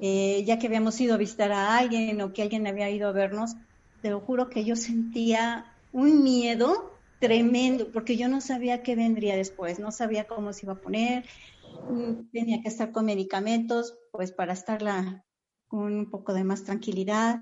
eh, 0.00 0.44
ya 0.46 0.58
que 0.58 0.66
habíamos 0.66 1.00
ido 1.00 1.14
a 1.14 1.18
visitar 1.18 1.50
a 1.52 1.76
alguien 1.78 2.20
o 2.20 2.32
que 2.32 2.42
alguien 2.42 2.66
había 2.66 2.90
ido 2.90 3.08
a 3.08 3.12
vernos, 3.12 3.56
te 4.02 4.10
lo 4.10 4.20
juro 4.20 4.48
que 4.48 4.64
yo 4.64 4.76
sentía 4.76 5.72
un 5.96 6.22
miedo 6.22 6.92
tremendo, 7.20 7.90
porque 7.90 8.18
yo 8.18 8.28
no 8.28 8.42
sabía 8.42 8.82
qué 8.82 8.94
vendría 8.94 9.34
después, 9.34 9.78
no 9.78 9.90
sabía 9.90 10.26
cómo 10.26 10.52
se 10.52 10.66
iba 10.66 10.74
a 10.74 10.80
poner, 10.82 11.24
mm, 11.88 12.30
tenía 12.32 12.60
que 12.60 12.68
estar 12.68 12.92
con 12.92 13.06
medicamentos, 13.06 13.98
pues 14.12 14.30
para 14.30 14.52
estarla 14.52 15.24
con 15.68 15.94
un 15.94 16.10
poco 16.10 16.34
de 16.34 16.44
más 16.44 16.64
tranquilidad. 16.64 17.40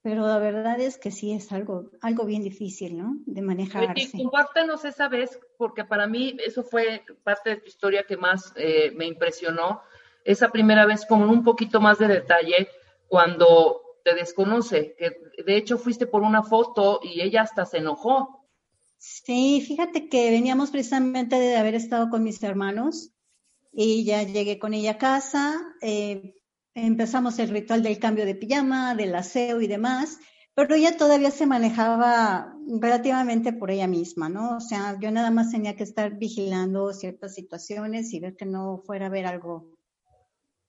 Pero 0.00 0.26
la 0.26 0.38
verdad 0.38 0.80
es 0.80 0.96
que 0.96 1.10
sí 1.10 1.32
es 1.34 1.52
algo, 1.52 1.90
algo 2.00 2.24
bien 2.24 2.42
difícil, 2.42 2.96
¿no? 2.96 3.18
De 3.26 3.42
manejarse. 3.42 4.08
Y 4.14 4.22
compártenos 4.22 4.86
esa 4.86 5.10
vez, 5.10 5.38
porque 5.58 5.84
para 5.84 6.06
mí 6.06 6.34
eso 6.46 6.62
fue 6.62 7.04
parte 7.24 7.50
de 7.50 7.56
tu 7.56 7.66
historia 7.66 8.04
que 8.04 8.16
más 8.16 8.54
eh, 8.56 8.90
me 8.96 9.04
impresionó, 9.04 9.82
esa 10.24 10.48
primera 10.48 10.86
vez 10.86 11.04
con 11.04 11.28
un 11.28 11.44
poquito 11.44 11.78
más 11.78 11.98
de 11.98 12.08
detalle 12.08 12.68
cuando 13.06 13.82
te 14.08 14.14
desconoce, 14.14 14.94
que 14.96 15.12
de 15.44 15.56
hecho 15.56 15.78
fuiste 15.78 16.06
por 16.06 16.22
una 16.22 16.42
foto 16.42 17.00
y 17.02 17.20
ella 17.20 17.42
hasta 17.42 17.66
se 17.66 17.78
enojó. 17.78 18.46
Sí, 18.96 19.62
fíjate 19.66 20.08
que 20.08 20.30
veníamos 20.30 20.70
precisamente 20.70 21.36
de 21.36 21.56
haber 21.56 21.74
estado 21.74 22.10
con 22.10 22.24
mis 22.24 22.42
hermanos 22.42 23.12
y 23.72 24.04
ya 24.04 24.22
llegué 24.22 24.58
con 24.58 24.74
ella 24.74 24.92
a 24.92 24.98
casa, 24.98 25.60
eh, 25.82 26.34
empezamos 26.74 27.38
el 27.38 27.50
ritual 27.50 27.82
del 27.82 27.98
cambio 27.98 28.24
de 28.24 28.34
pijama, 28.34 28.94
del 28.94 29.14
aseo 29.14 29.60
y 29.60 29.66
demás, 29.66 30.18
pero 30.54 30.74
ella 30.74 30.96
todavía 30.96 31.30
se 31.30 31.46
manejaba 31.46 32.56
relativamente 32.66 33.52
por 33.52 33.70
ella 33.70 33.86
misma, 33.86 34.28
¿no? 34.28 34.56
O 34.56 34.60
sea, 34.60 34.98
yo 35.00 35.10
nada 35.12 35.30
más 35.30 35.52
tenía 35.52 35.76
que 35.76 35.84
estar 35.84 36.18
vigilando 36.18 36.92
ciertas 36.92 37.34
situaciones 37.34 38.12
y 38.12 38.20
ver 38.20 38.34
que 38.36 38.46
no 38.46 38.82
fuera 38.84 39.06
a 39.06 39.08
haber 39.08 39.26
algo 39.26 39.70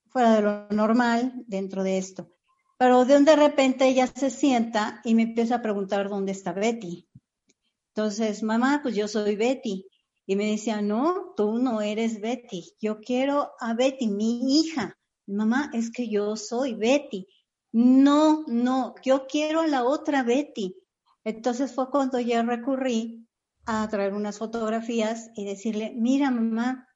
fuera 0.10 0.36
de 0.36 0.42
lo 0.42 0.68
normal 0.70 1.34
dentro 1.48 1.84
de 1.84 1.98
esto. 1.98 2.30
Pero 2.80 3.04
de 3.04 3.20
de 3.20 3.36
repente 3.36 3.90
ella 3.90 4.08
se 4.08 4.30
sienta 4.30 5.02
y 5.04 5.14
me 5.14 5.24
empieza 5.24 5.56
a 5.56 5.62
preguntar 5.62 6.08
dónde 6.08 6.32
está 6.32 6.54
Betty. 6.54 7.06
Entonces, 7.94 8.42
mamá, 8.42 8.80
pues 8.82 8.96
yo 8.96 9.10
soy 9.10 9.36
Betty. 9.36 9.86
Y 10.26 10.38
me 10.38 10.52
decía, 10.52 10.82
no, 10.82 11.34
tú 11.36 11.58
no 11.58 11.82
eres 11.82 12.22
Betty. 12.22 12.74
Yo 12.80 13.02
quiero 13.02 13.52
a 13.60 13.74
Betty, 13.74 14.08
mi 14.08 14.62
hija. 14.62 14.98
Mamá, 15.28 15.70
es 15.74 15.92
que 15.92 16.08
yo 16.08 16.38
soy 16.38 16.74
Betty. 16.74 17.28
No, 17.74 18.46
no, 18.48 18.96
yo 19.04 19.28
quiero 19.28 19.60
a 19.60 19.68
la 19.68 19.84
otra 19.84 20.24
Betty. 20.24 20.74
Entonces 21.26 21.74
fue 21.76 21.90
cuando 21.90 22.18
ya 22.22 22.44
recurrí 22.44 23.28
a 23.66 23.90
traer 23.90 24.14
unas 24.14 24.38
fotografías 24.38 25.32
y 25.36 25.44
decirle, 25.44 25.92
mira 25.98 26.32
mamá, 26.32 26.88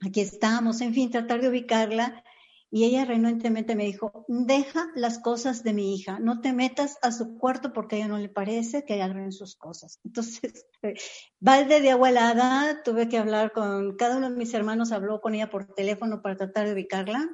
aquí 0.00 0.22
estamos, 0.22 0.80
en 0.80 0.92
fin, 0.92 1.08
tratar 1.08 1.40
de 1.40 1.50
ubicarla 1.50 2.24
y 2.72 2.84
ella 2.84 3.04
renuentemente 3.04 3.74
me 3.74 3.84
dijo, 3.84 4.24
deja 4.28 4.90
las 4.94 5.18
cosas 5.18 5.64
de 5.64 5.72
mi 5.72 5.94
hija, 5.94 6.20
no 6.20 6.40
te 6.40 6.52
metas 6.52 6.98
a 7.02 7.10
su 7.10 7.36
cuarto 7.36 7.72
porque 7.72 7.96
a 7.96 7.98
ella 7.98 8.08
no 8.08 8.18
le 8.18 8.28
parece 8.28 8.84
que 8.84 9.00
en 9.00 9.32
sus 9.32 9.56
cosas. 9.56 9.98
Entonces, 10.04 10.66
balde 11.40 11.80
de 11.80 11.90
agua 11.90 12.10
helada, 12.10 12.82
tuve 12.84 13.08
que 13.08 13.18
hablar 13.18 13.52
con, 13.52 13.96
cada 13.96 14.16
uno 14.16 14.30
de 14.30 14.36
mis 14.36 14.54
hermanos 14.54 14.92
habló 14.92 15.20
con 15.20 15.34
ella 15.34 15.50
por 15.50 15.66
teléfono 15.74 16.22
para 16.22 16.36
tratar 16.36 16.66
de 16.66 16.74
ubicarla 16.74 17.28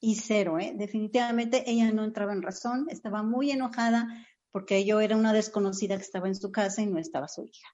y 0.00 0.14
cero, 0.14 0.58
¿eh? 0.58 0.72
definitivamente 0.74 1.64
ella 1.70 1.92
no 1.92 2.04
entraba 2.04 2.32
en 2.32 2.42
razón, 2.42 2.86
estaba 2.88 3.22
muy 3.22 3.50
enojada 3.50 4.08
porque 4.50 4.84
yo 4.84 5.00
era 5.00 5.16
una 5.16 5.32
desconocida 5.32 5.96
que 5.96 6.04
estaba 6.04 6.28
en 6.28 6.36
su 6.36 6.50
casa 6.52 6.80
y 6.80 6.86
no 6.86 6.98
estaba 6.98 7.28
su 7.28 7.44
hija. 7.44 7.68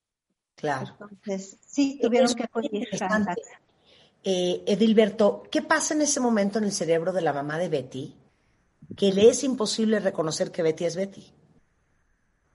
Claro. 0.57 0.97
Entonces, 1.01 1.59
sí, 1.67 1.99
tuvieron 2.03 2.33
que 2.35 2.45
acudir 2.45 2.89
a 3.01 3.25
eh, 4.25 4.63
Edilberto, 4.67 5.43
¿qué 5.51 5.63
pasa 5.63 5.95
en 5.95 6.03
ese 6.03 6.19
momento 6.19 6.59
en 6.59 6.65
el 6.65 6.73
cerebro 6.73 7.13
de 7.13 7.21
la 7.23 7.33
mamá 7.33 7.59
de 7.59 7.69
Betty 7.69 8.15
que 8.97 9.13
le 9.13 9.29
es 9.29 9.45
imposible 9.45 10.01
reconocer 10.01 10.51
que 10.51 10.63
Betty 10.63 10.85
es 10.85 10.97
Betty? 10.97 11.25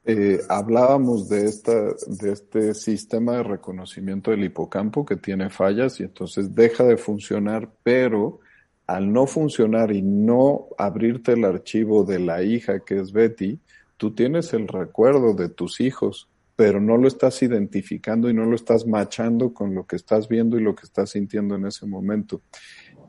Eh, 0.06 0.40
hablábamos 0.50 1.30
de, 1.30 1.46
esta, 1.46 1.74
de 2.08 2.32
este 2.32 2.74
sistema 2.74 3.38
de 3.38 3.44
reconocimiento 3.44 4.32
del 4.32 4.46
hipocampo 4.46 5.06
que 5.06 5.18
tiene 5.18 5.50
fallas 5.50 6.00
y 6.00 6.04
entonces 6.04 6.56
deja 6.56 6.84
de 6.84 6.98
funcionar, 6.98 7.70
pero 7.84 8.40
al 8.88 9.14
no 9.14 9.28
funcionar 9.28 9.92
y 9.92 10.02
no 10.02 10.70
abrirte 10.78 11.34
el 11.34 11.46
archivo 11.46 12.04
de 12.04 12.20
la 12.20 12.42
hija 12.42 12.80
que 12.80 13.00
es 13.00 13.12
Betty, 13.12 13.60
tú 13.98 14.16
tienes 14.16 14.54
el 14.54 14.68
recuerdo 14.68 15.36
de 15.36 15.50
tus 15.50 15.80
hijos 15.80 16.28
pero 16.60 16.82
no 16.82 16.98
lo 16.98 17.08
estás 17.08 17.42
identificando 17.42 18.30
y 18.30 18.34
no 18.34 18.44
lo 18.44 18.54
estás 18.54 18.86
machando 18.86 19.54
con 19.54 19.74
lo 19.74 19.88
que 19.88 19.96
estás 19.96 20.28
viendo 20.28 20.60
y 20.60 20.62
lo 20.62 20.76
que 20.76 20.88
estás 20.88 21.12
sintiendo 21.12 21.56
en 21.56 21.66
ese 21.66 21.86
momento. 21.86 22.42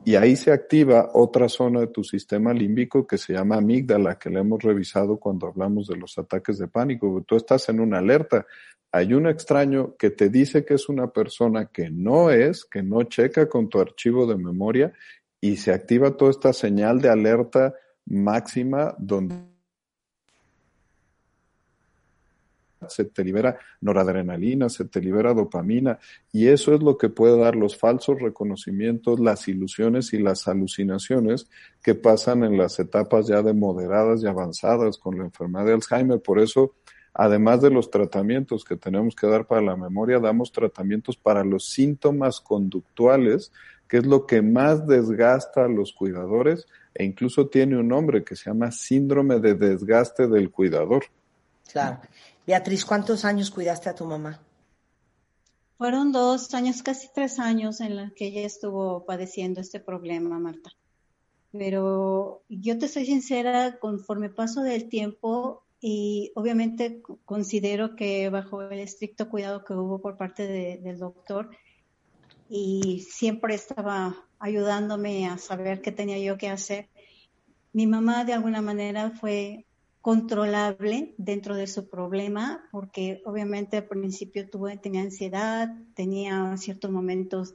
Y 0.05 0.15
ahí 0.15 0.37
se 0.37 0.53
activa 0.53 1.09
otra 1.13 1.49
zona 1.49 1.81
de 1.81 1.87
tu 1.87 2.01
sistema 2.05 2.53
límbico 2.53 3.05
que 3.05 3.17
se 3.17 3.33
llama 3.33 3.57
amígdala, 3.57 4.17
que 4.17 4.29
la 4.29 4.39
hemos 4.39 4.63
revisado 4.63 5.17
cuando 5.17 5.47
hablamos 5.47 5.87
de 5.87 5.97
los 5.97 6.17
ataques 6.17 6.59
de 6.59 6.69
pánico. 6.69 7.25
Tú 7.27 7.35
estás 7.35 7.67
en 7.67 7.81
una 7.81 7.97
alerta. 7.97 8.45
Hay 8.89 9.13
un 9.13 9.27
extraño 9.27 9.97
que 9.97 10.11
te 10.11 10.29
dice 10.29 10.63
que 10.63 10.75
es 10.75 10.87
una 10.87 11.07
persona 11.07 11.65
que 11.65 11.89
no 11.89 12.29
es, 12.29 12.63
que 12.63 12.81
no 12.81 13.03
checa 13.03 13.49
con 13.49 13.67
tu 13.67 13.81
archivo 13.81 14.25
de 14.27 14.37
memoria 14.37 14.93
y 15.41 15.57
se 15.57 15.73
activa 15.73 16.15
toda 16.15 16.31
esta 16.31 16.53
señal 16.53 17.01
de 17.01 17.09
alerta 17.09 17.73
máxima 18.05 18.95
donde 18.97 19.50
se 22.89 23.05
te 23.05 23.23
libera 23.23 23.57
noradrenalina, 23.81 24.69
se 24.69 24.85
te 24.85 25.01
libera 25.01 25.33
dopamina 25.33 25.99
y 26.31 26.47
eso 26.47 26.73
es 26.73 26.81
lo 26.81 26.97
que 26.97 27.09
puede 27.09 27.37
dar 27.39 27.55
los 27.55 27.77
falsos 27.77 28.19
reconocimientos, 28.19 29.19
las 29.19 29.47
ilusiones 29.47 30.13
y 30.13 30.19
las 30.19 30.47
alucinaciones 30.47 31.47
que 31.81 31.95
pasan 31.95 32.43
en 32.43 32.57
las 32.57 32.79
etapas 32.79 33.27
ya 33.27 33.41
de 33.41 33.53
moderadas 33.53 34.23
y 34.23 34.27
avanzadas 34.27 34.97
con 34.97 35.17
la 35.17 35.25
enfermedad 35.25 35.65
de 35.65 35.73
Alzheimer. 35.73 36.21
Por 36.21 36.39
eso, 36.39 36.73
además 37.13 37.61
de 37.61 37.71
los 37.71 37.89
tratamientos 37.91 38.63
que 38.63 38.77
tenemos 38.77 39.15
que 39.15 39.27
dar 39.27 39.45
para 39.45 39.61
la 39.61 39.75
memoria, 39.75 40.19
damos 40.19 40.51
tratamientos 40.51 41.17
para 41.17 41.43
los 41.43 41.65
síntomas 41.65 42.41
conductuales, 42.41 43.51
que 43.87 43.97
es 43.97 44.05
lo 44.05 44.25
que 44.25 44.41
más 44.41 44.87
desgasta 44.87 45.65
a 45.65 45.67
los 45.67 45.93
cuidadores 45.93 46.65
e 46.93 47.03
incluso 47.03 47.47
tiene 47.47 47.77
un 47.77 47.87
nombre 47.87 48.23
que 48.23 48.35
se 48.35 48.49
llama 48.49 48.71
síndrome 48.71 49.39
de 49.39 49.55
desgaste 49.55 50.27
del 50.27 50.49
cuidador. 50.49 51.05
Claro. 51.71 52.01
Beatriz, 52.45 52.85
¿cuántos 52.85 53.23
años 53.23 53.51
cuidaste 53.51 53.89
a 53.89 53.95
tu 53.95 54.05
mamá? 54.05 54.41
Fueron 55.77 56.11
dos 56.11 56.53
años, 56.53 56.83
casi 56.83 57.09
tres 57.13 57.39
años 57.39 57.81
en 57.81 57.97
los 57.97 58.13
que 58.13 58.27
ella 58.27 58.41
estuvo 58.41 59.05
padeciendo 59.05 59.61
este 59.61 59.79
problema, 59.79 60.37
Marta. 60.39 60.71
pero 61.51 62.43
yo 62.49 62.77
te 62.77 62.87
soy 62.87 63.05
sincera, 63.05 63.77
conforme 63.79 64.29
paso 64.29 64.61
del 64.61 64.87
tiempo 64.89 65.63
y 65.81 66.31
obviamente 66.35 67.01
considero 67.25 67.95
que 67.95 68.29
bajo 68.29 68.61
el 68.61 68.79
estricto 68.79 69.29
cuidado 69.29 69.65
que 69.65 69.73
hubo 69.73 69.99
por 69.99 70.17
parte 70.17 70.47
del 70.47 70.99
doctor 70.99 71.49
y 72.49 73.05
siempre 73.09 73.55
estaba 73.55 74.15
ayudándome 74.39 75.27
a 75.27 75.37
saber 75.37 75.81
qué 75.81 75.91
tenía 75.91 76.19
yo 76.19 76.37
que 76.37 76.49
hacer, 76.49 76.89
mi 77.73 77.87
mamá 77.87 78.25
de 78.25 78.33
alguna 78.33 78.61
manera 78.61 79.11
fue 79.11 79.65
controlable 80.01 81.13
dentro 81.17 81.55
de 81.55 81.67
su 81.67 81.87
problema, 81.87 82.67
porque 82.71 83.21
obviamente 83.25 83.77
al 83.77 83.85
principio 83.85 84.49
tuvo, 84.49 84.69
tenía 84.79 85.01
ansiedad, 85.01 85.69
tenía 85.93 86.57
ciertos 86.57 86.91
momentos 86.91 87.53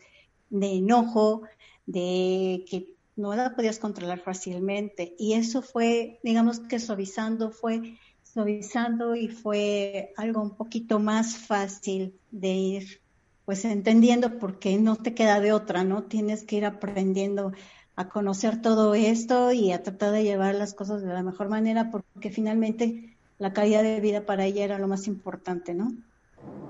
de 0.48 0.74
enojo, 0.74 1.42
de 1.86 2.64
que 2.68 2.94
no 3.16 3.34
la 3.34 3.54
podías 3.54 3.78
controlar 3.78 4.20
fácilmente. 4.20 5.14
Y 5.18 5.34
eso 5.34 5.62
fue, 5.62 6.20
digamos 6.22 6.60
que 6.60 6.78
suavizando, 6.78 7.50
fue 7.50 7.96
suavizando 8.22 9.16
y 9.16 9.28
fue 9.28 10.12
algo 10.16 10.42
un 10.42 10.56
poquito 10.56 10.98
más 10.98 11.36
fácil 11.38 12.14
de 12.30 12.48
ir, 12.48 13.00
pues 13.44 13.64
entendiendo, 13.64 14.38
porque 14.38 14.76
no 14.78 14.96
te 14.96 15.14
queda 15.14 15.40
de 15.40 15.52
otra, 15.52 15.84
¿no? 15.84 16.04
Tienes 16.04 16.44
que 16.44 16.56
ir 16.56 16.66
aprendiendo 16.66 17.52
a 17.96 18.08
conocer 18.08 18.60
todo 18.60 18.94
esto 18.94 19.52
y 19.52 19.72
a 19.72 19.82
tratar 19.82 20.12
de 20.12 20.22
llevar 20.22 20.54
las 20.54 20.74
cosas 20.74 21.02
de 21.02 21.12
la 21.12 21.22
mejor 21.22 21.48
manera, 21.48 21.90
porque 21.90 22.30
finalmente 22.30 23.16
la 23.38 23.52
calidad 23.52 23.82
de 23.82 24.00
vida 24.00 24.20
para 24.26 24.44
ella 24.44 24.64
era 24.64 24.78
lo 24.78 24.86
más 24.86 25.08
importante, 25.08 25.74
¿no? 25.74 25.92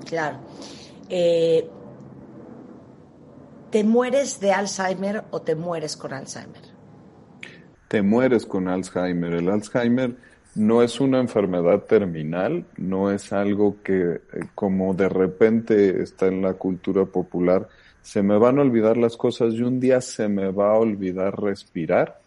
Claro. 0.04 0.38
Eh, 1.08 1.68
¿Te 3.70 3.82
mueres 3.82 4.40
de 4.40 4.52
Alzheimer 4.52 5.24
o 5.30 5.42
te 5.42 5.56
mueres 5.56 5.96
con 5.96 6.12
Alzheimer? 6.12 6.62
Te 7.88 8.02
mueres 8.02 8.46
con 8.46 8.68
Alzheimer. 8.68 9.34
El 9.34 9.48
Alzheimer 9.48 10.16
no 10.54 10.82
es 10.82 11.00
una 11.00 11.18
enfermedad 11.18 11.82
terminal, 11.82 12.64
no 12.76 13.10
es 13.10 13.32
algo 13.32 13.82
que 13.82 14.12
eh, 14.12 14.20
como 14.54 14.94
de 14.94 15.08
repente 15.08 16.02
está 16.02 16.26
en 16.26 16.42
la 16.42 16.54
cultura 16.54 17.04
popular, 17.04 17.68
se 18.06 18.22
me 18.22 18.38
van 18.38 18.60
a 18.60 18.62
olvidar 18.62 18.96
las 18.96 19.16
cosas 19.16 19.54
y 19.54 19.62
un 19.62 19.80
día 19.80 20.00
se 20.00 20.28
me 20.28 20.52
va 20.52 20.70
a 20.70 20.78
olvidar 20.78 21.42
respirar. 21.42 22.20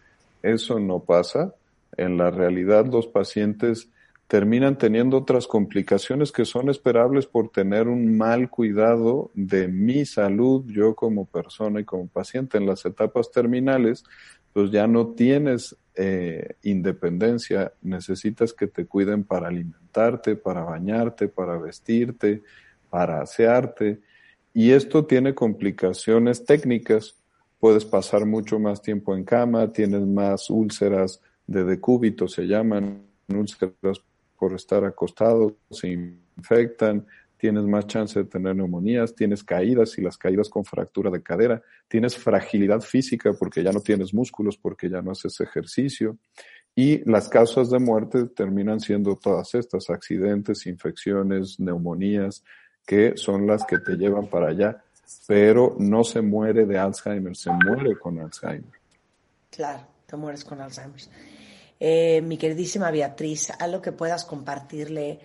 Eso 0.43 0.77
no 0.77 0.99
pasa. 0.99 1.55
En 1.95 2.17
la 2.17 2.31
realidad 2.31 2.85
los 2.87 3.07
pacientes 3.07 3.87
terminan 4.27 4.77
teniendo 4.77 5.15
otras 5.15 5.47
complicaciones 5.47 6.33
que 6.33 6.43
son 6.43 6.69
esperables 6.69 7.27
por 7.27 7.47
tener 7.47 7.87
un 7.87 8.17
mal 8.17 8.49
cuidado 8.49 9.31
de 9.33 9.69
mi 9.69 10.03
salud, 10.05 10.65
yo 10.67 10.95
como 10.95 11.23
persona 11.23 11.79
y 11.79 11.85
como 11.85 12.07
paciente 12.07 12.57
en 12.57 12.65
las 12.65 12.85
etapas 12.85 13.31
terminales, 13.31 14.03
pues 14.51 14.71
ya 14.71 14.85
no 14.85 15.07
tienes 15.07 15.77
eh, 15.95 16.55
independencia, 16.63 17.71
necesitas 17.81 18.51
que 18.51 18.67
te 18.67 18.85
cuiden 18.85 19.23
para 19.23 19.47
alimentarte, 19.47 20.35
para 20.35 20.61
bañarte, 20.61 21.29
para 21.29 21.57
vestirte, 21.57 22.43
para 22.89 23.21
asearte, 23.21 24.01
y 24.53 24.71
esto 24.71 25.05
tiene 25.05 25.35
complicaciones 25.35 26.45
técnicas. 26.45 27.15
Puedes 27.59 27.85
pasar 27.85 28.25
mucho 28.25 28.59
más 28.59 28.81
tiempo 28.81 29.15
en 29.15 29.23
cama, 29.23 29.71
tienes 29.71 30.05
más 30.05 30.49
úlceras 30.49 31.21
de 31.45 31.63
decúbito, 31.63 32.27
se 32.27 32.43
llaman 32.43 33.03
úlceras 33.27 34.01
por 34.37 34.53
estar 34.53 34.85
acostado, 34.85 35.57
se 35.69 35.89
infectan, 35.89 37.05
tienes 37.37 37.63
más 37.63 37.87
chance 37.87 38.19
de 38.19 38.25
tener 38.25 38.55
neumonías, 38.55 39.15
tienes 39.15 39.43
caídas 39.43 39.97
y 39.97 40.01
las 40.01 40.17
caídas 40.17 40.49
con 40.49 40.65
fractura 40.65 41.09
de 41.09 41.23
cadera, 41.23 41.61
tienes 41.87 42.17
fragilidad 42.17 42.81
física 42.81 43.33
porque 43.33 43.63
ya 43.63 43.71
no 43.71 43.79
tienes 43.79 44.13
músculos, 44.13 44.57
porque 44.57 44.89
ya 44.89 45.01
no 45.01 45.11
haces 45.11 45.39
ejercicio. 45.39 46.17
Y 46.75 47.09
las 47.09 47.29
causas 47.29 47.69
de 47.69 47.79
muerte 47.79 48.25
terminan 48.27 48.79
siendo 48.79 49.15
todas 49.15 49.55
estas, 49.55 49.89
accidentes, 49.89 50.65
infecciones, 50.65 51.59
neumonías, 51.59 52.43
que 52.89 53.15
son 53.17 53.45
las 53.45 53.65
que 53.65 53.77
te 53.77 53.97
llevan 53.97 54.25
para 54.25 54.47
allá, 54.47 54.83
pero 55.27 55.75
no 55.77 56.03
se 56.03 56.23
muere 56.23 56.65
de 56.65 56.79
Alzheimer, 56.79 57.35
se 57.35 57.51
muere 57.51 57.95
con 57.99 58.19
Alzheimer. 58.19 58.79
Claro, 59.51 59.85
te 60.07 60.17
mueres 60.17 60.43
con 60.43 60.59
Alzheimer. 60.59 60.99
Eh, 61.79 62.19
mi 62.23 62.35
queridísima 62.35 62.89
Beatriz, 62.89 63.51
algo 63.59 63.79
que 63.79 63.91
puedas 63.91 64.25
compartirle, 64.25 65.19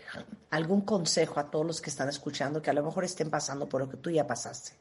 algún 0.51 0.83
consejo 0.83 1.41
a 1.41 1.51
todos 1.51 1.65
los 1.65 1.81
que 1.81 1.89
están 1.89 2.11
escuchando 2.11 2.61
que 2.61 2.69
a 2.69 2.75
lo 2.75 2.85
mejor 2.85 3.03
estén 3.05 3.31
pasando 3.31 3.67
por 3.67 3.81
lo 3.81 3.89
que 3.89 3.97
tú 3.97 4.11
ya 4.11 4.27
pasaste. 4.27 4.73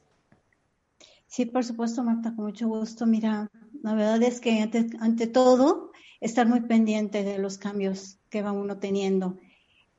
Sí, 1.26 1.46
por 1.46 1.64
supuesto, 1.64 2.02
Marta, 2.02 2.34
con 2.36 2.44
mucho 2.44 2.68
gusto. 2.68 3.06
Mira, 3.06 3.50
la 3.82 3.94
verdad 3.94 4.22
es 4.22 4.40
que 4.40 4.60
ante, 4.60 4.90
ante 5.00 5.26
todo, 5.26 5.90
estar 6.20 6.46
muy 6.46 6.60
pendiente 6.60 7.24
de 7.24 7.38
los 7.38 7.56
cambios 7.56 8.18
que 8.28 8.42
va 8.42 8.52
uno 8.52 8.76
teniendo. 8.76 9.38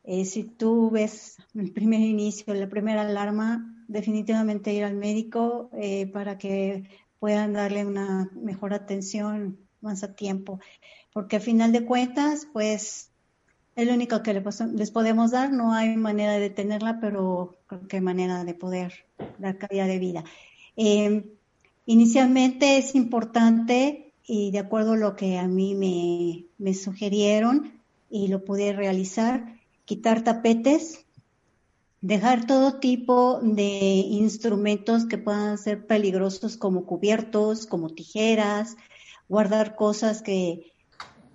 Eh, 0.07 0.25
si 0.25 0.43
tú 0.43 0.91
ves 0.91 1.37
el 1.55 1.71
primer 1.71 1.99
inicio, 1.99 2.53
la 2.53 2.69
primera 2.69 3.01
alarma, 3.01 3.83
definitivamente 3.87 4.73
ir 4.73 4.83
al 4.83 4.95
médico 4.95 5.69
eh, 5.73 6.07
para 6.07 6.37
que 6.37 6.83
puedan 7.19 7.53
darle 7.53 7.85
una 7.85 8.29
mejor 8.35 8.73
atención 8.73 9.57
más 9.81 10.03
a 10.03 10.13
tiempo, 10.13 10.59
porque 11.11 11.37
a 11.37 11.39
final 11.39 11.71
de 11.71 11.85
cuentas, 11.85 12.47
pues 12.53 13.09
es 13.75 13.87
lo 13.87 13.93
único 13.93 14.21
que 14.21 14.33
les 14.73 14.91
podemos 14.91 15.31
dar, 15.31 15.51
no 15.51 15.73
hay 15.73 15.97
manera 15.97 16.33
de 16.33 16.39
detenerla, 16.39 16.99
pero 16.99 17.57
creo 17.67 17.87
que 17.87 17.97
hay 17.97 18.01
manera 18.01 18.43
de 18.43 18.53
poder 18.53 18.93
dar 19.37 19.57
calidad 19.57 19.87
de 19.87 19.99
vida. 19.99 20.23
Eh, 20.77 21.25
inicialmente 21.85 22.77
es 22.77 22.95
importante, 22.95 24.13
y 24.27 24.51
de 24.51 24.59
acuerdo 24.59 24.93
a 24.93 24.97
lo 24.97 25.15
que 25.15 25.37
a 25.37 25.47
mí 25.47 25.75
me, 25.75 26.45
me 26.57 26.73
sugirieron 26.73 27.73
y 28.09 28.27
lo 28.27 28.43
pude 28.43 28.73
realizar, 28.73 29.54
quitar 29.85 30.23
tapetes, 30.23 31.05
dejar 32.01 32.45
todo 32.45 32.79
tipo 32.79 33.39
de 33.41 34.03
instrumentos 34.09 35.05
que 35.05 35.17
puedan 35.17 35.57
ser 35.57 35.87
peligrosos 35.87 36.57
como 36.57 36.85
cubiertos, 36.85 37.65
como 37.65 37.89
tijeras, 37.89 38.75
guardar 39.27 39.75
cosas 39.75 40.21
que, 40.21 40.73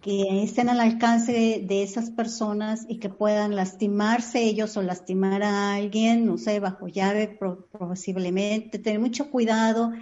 que 0.01 0.43
estén 0.45 0.69
al 0.69 0.81
alcance 0.81 1.65
de 1.67 1.83
esas 1.83 2.11
personas 2.11 2.87
y 2.89 2.99
que 2.99 3.09
puedan 3.09 3.57
lastimarse 3.57 4.43
ellos 4.43 4.77
o 4.77 4.83
lastimar 4.83 5.43
a 5.43 5.75
alguien, 5.75 6.27
no 6.27 6.39
sé, 6.39 6.61
bajo 6.61 6.87
llave 6.87 7.39
posiblemente, 7.73 8.79
tener 8.79 9.01
mucho 9.01 9.31
cuidado 9.31 9.93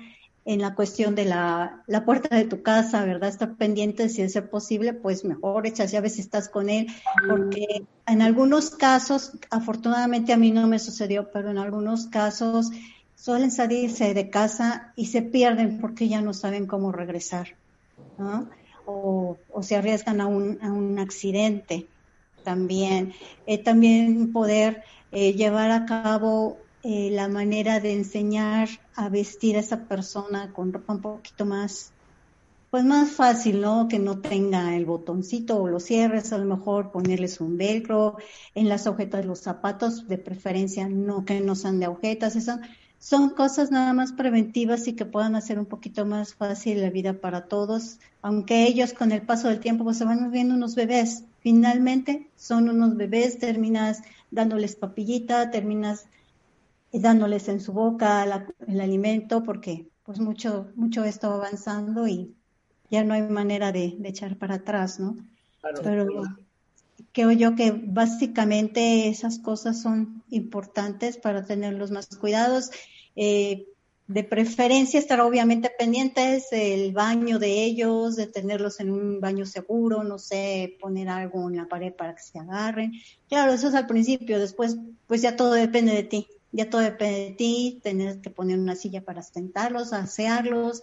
en 0.48 0.62
la 0.62 0.74
cuestión 0.74 1.14
de 1.14 1.26
la, 1.26 1.82
la, 1.86 2.06
puerta 2.06 2.34
de 2.34 2.46
tu 2.46 2.62
casa, 2.62 3.04
¿verdad? 3.04 3.28
Estar 3.28 3.56
pendiente 3.56 4.08
si 4.08 4.22
es 4.22 4.34
posible, 4.50 4.94
pues 4.94 5.22
mejor 5.22 5.66
echas 5.66 5.92
llaves 5.92 6.14
si 6.14 6.22
estás 6.22 6.48
con 6.48 6.70
él, 6.70 6.86
porque 7.28 7.84
en 8.06 8.22
algunos 8.22 8.70
casos, 8.70 9.32
afortunadamente 9.50 10.32
a 10.32 10.38
mí 10.38 10.50
no 10.50 10.66
me 10.66 10.78
sucedió, 10.78 11.30
pero 11.30 11.50
en 11.50 11.58
algunos 11.58 12.06
casos 12.06 12.70
suelen 13.14 13.50
salirse 13.50 14.14
de 14.14 14.30
casa 14.30 14.94
y 14.96 15.08
se 15.08 15.20
pierden 15.20 15.82
porque 15.82 16.08
ya 16.08 16.22
no 16.22 16.32
saben 16.32 16.66
cómo 16.66 16.92
regresar, 16.92 17.48
¿no? 18.16 18.48
O, 18.86 19.36
o 19.52 19.62
se 19.62 19.76
arriesgan 19.76 20.22
a 20.22 20.28
un, 20.28 20.58
a 20.62 20.72
un 20.72 20.98
accidente 20.98 21.88
también. 22.42 23.12
Eh, 23.46 23.58
también 23.58 24.32
poder 24.32 24.82
eh, 25.12 25.34
llevar 25.34 25.72
a 25.72 25.84
cabo 25.84 26.56
eh, 26.82 27.10
la 27.10 27.28
manera 27.28 27.80
de 27.80 27.92
enseñar 27.92 28.68
a 28.94 29.08
vestir 29.08 29.56
a 29.56 29.60
esa 29.60 29.84
persona 29.84 30.52
con 30.52 30.72
ropa 30.72 30.94
un 30.94 31.00
poquito 31.00 31.44
más, 31.44 31.92
pues 32.70 32.84
más 32.84 33.10
fácil, 33.10 33.60
¿no? 33.60 33.88
Que 33.88 33.98
no 33.98 34.20
tenga 34.20 34.76
el 34.76 34.86
botoncito 34.86 35.60
o 35.60 35.68
los 35.68 35.84
cierres, 35.84 36.32
a 36.32 36.38
lo 36.38 36.44
mejor 36.44 36.92
ponerles 36.92 37.40
un 37.40 37.56
velcro, 37.56 38.16
en 38.54 38.68
las 38.68 38.86
agujetas 38.86 39.22
de 39.22 39.26
los 39.26 39.40
zapatos, 39.40 40.06
de 40.06 40.18
preferencia 40.18 40.88
no 40.88 41.24
que 41.24 41.40
no 41.40 41.54
sean 41.54 41.80
de 41.80 41.86
agujetas, 41.86 42.36
eso 42.36 42.58
son 43.00 43.30
cosas 43.30 43.70
nada 43.70 43.92
más 43.92 44.12
preventivas 44.12 44.88
y 44.88 44.94
que 44.94 45.04
puedan 45.04 45.36
hacer 45.36 45.58
un 45.58 45.66
poquito 45.66 46.04
más 46.04 46.34
fácil 46.34 46.82
la 46.82 46.90
vida 46.90 47.14
para 47.14 47.46
todos, 47.46 48.00
aunque 48.22 48.64
ellos 48.64 48.92
con 48.92 49.12
el 49.12 49.22
paso 49.22 49.48
del 49.48 49.60
tiempo 49.60 49.84
pues, 49.84 49.98
se 49.98 50.04
van 50.04 50.30
viendo 50.30 50.54
unos 50.54 50.74
bebés, 50.74 51.24
finalmente 51.40 52.28
son 52.36 52.68
unos 52.68 52.96
bebés, 52.96 53.38
terminas 53.38 54.02
dándoles 54.30 54.74
papillita, 54.76 55.50
terminas 55.50 56.06
dándoles 56.92 57.48
en 57.48 57.60
su 57.60 57.72
boca 57.72 58.46
el 58.66 58.80
alimento, 58.80 59.42
porque 59.42 59.88
pues 60.04 60.20
mucho, 60.20 60.68
mucho 60.74 61.04
esto 61.04 61.30
avanzando 61.30 62.08
y 62.08 62.34
ya 62.90 63.04
no 63.04 63.14
hay 63.14 63.22
manera 63.22 63.72
de, 63.72 63.98
echar 64.04 64.36
para 64.36 64.56
atrás, 64.56 64.98
¿no? 64.98 65.16
Pero 65.82 66.06
creo 67.12 67.32
yo 67.32 67.54
que 67.54 67.72
básicamente 67.72 69.08
esas 69.08 69.38
cosas 69.38 69.82
son 69.82 70.22
importantes 70.30 71.18
para 71.18 71.44
tenerlos 71.44 71.90
más 71.90 72.06
cuidados. 72.06 72.70
Eh, 73.16 73.66
de 74.06 74.24
preferencia 74.24 74.98
estar 74.98 75.20
obviamente 75.20 75.70
pendientes 75.78 76.48
del 76.48 76.92
baño 76.92 77.38
de 77.38 77.64
ellos, 77.64 78.16
de 78.16 78.26
tenerlos 78.26 78.80
en 78.80 78.90
un 78.90 79.20
baño 79.20 79.44
seguro, 79.44 80.02
no 80.02 80.18
sé, 80.18 80.78
poner 80.80 81.10
algo 81.10 81.50
en 81.50 81.58
la 81.58 81.66
pared 81.66 81.92
para 81.92 82.14
que 82.14 82.22
se 82.22 82.38
agarren. 82.38 82.92
Claro, 83.28 83.52
eso 83.52 83.68
es 83.68 83.74
al 83.74 83.86
principio, 83.86 84.38
después 84.38 84.78
pues 85.06 85.20
ya 85.20 85.36
todo 85.36 85.52
depende 85.52 85.92
de 85.92 86.04
ti 86.04 86.26
ya 86.52 86.70
todo 86.70 86.80
depende 86.80 87.20
de 87.20 87.30
ti, 87.32 87.80
tener 87.82 88.20
que 88.20 88.30
poner 88.30 88.58
una 88.58 88.74
silla 88.74 89.04
para 89.04 89.22
sentarlos, 89.22 89.92
asearlos, 89.92 90.80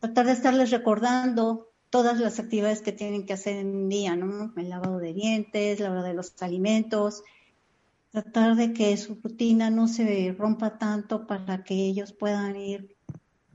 tratar 0.00 0.26
de 0.26 0.32
estarles 0.32 0.70
recordando 0.70 1.68
todas 1.90 2.18
las 2.18 2.38
actividades 2.38 2.80
que 2.80 2.92
tienen 2.92 3.26
que 3.26 3.34
hacer 3.34 3.56
en 3.56 3.76
un 3.76 3.88
día, 3.88 4.16
¿no? 4.16 4.52
El 4.56 4.70
lavado 4.70 4.98
de 4.98 5.12
dientes, 5.12 5.78
la 5.78 5.90
hora 5.90 6.02
de 6.02 6.14
los 6.14 6.32
alimentos, 6.40 7.22
tratar 8.10 8.56
de 8.56 8.72
que 8.72 8.96
su 8.96 9.16
rutina 9.22 9.70
no 9.70 9.88
se 9.88 10.34
rompa 10.38 10.78
tanto 10.78 11.26
para 11.26 11.62
que 11.64 11.74
ellos 11.74 12.12
puedan 12.12 12.56
ir 12.56 12.96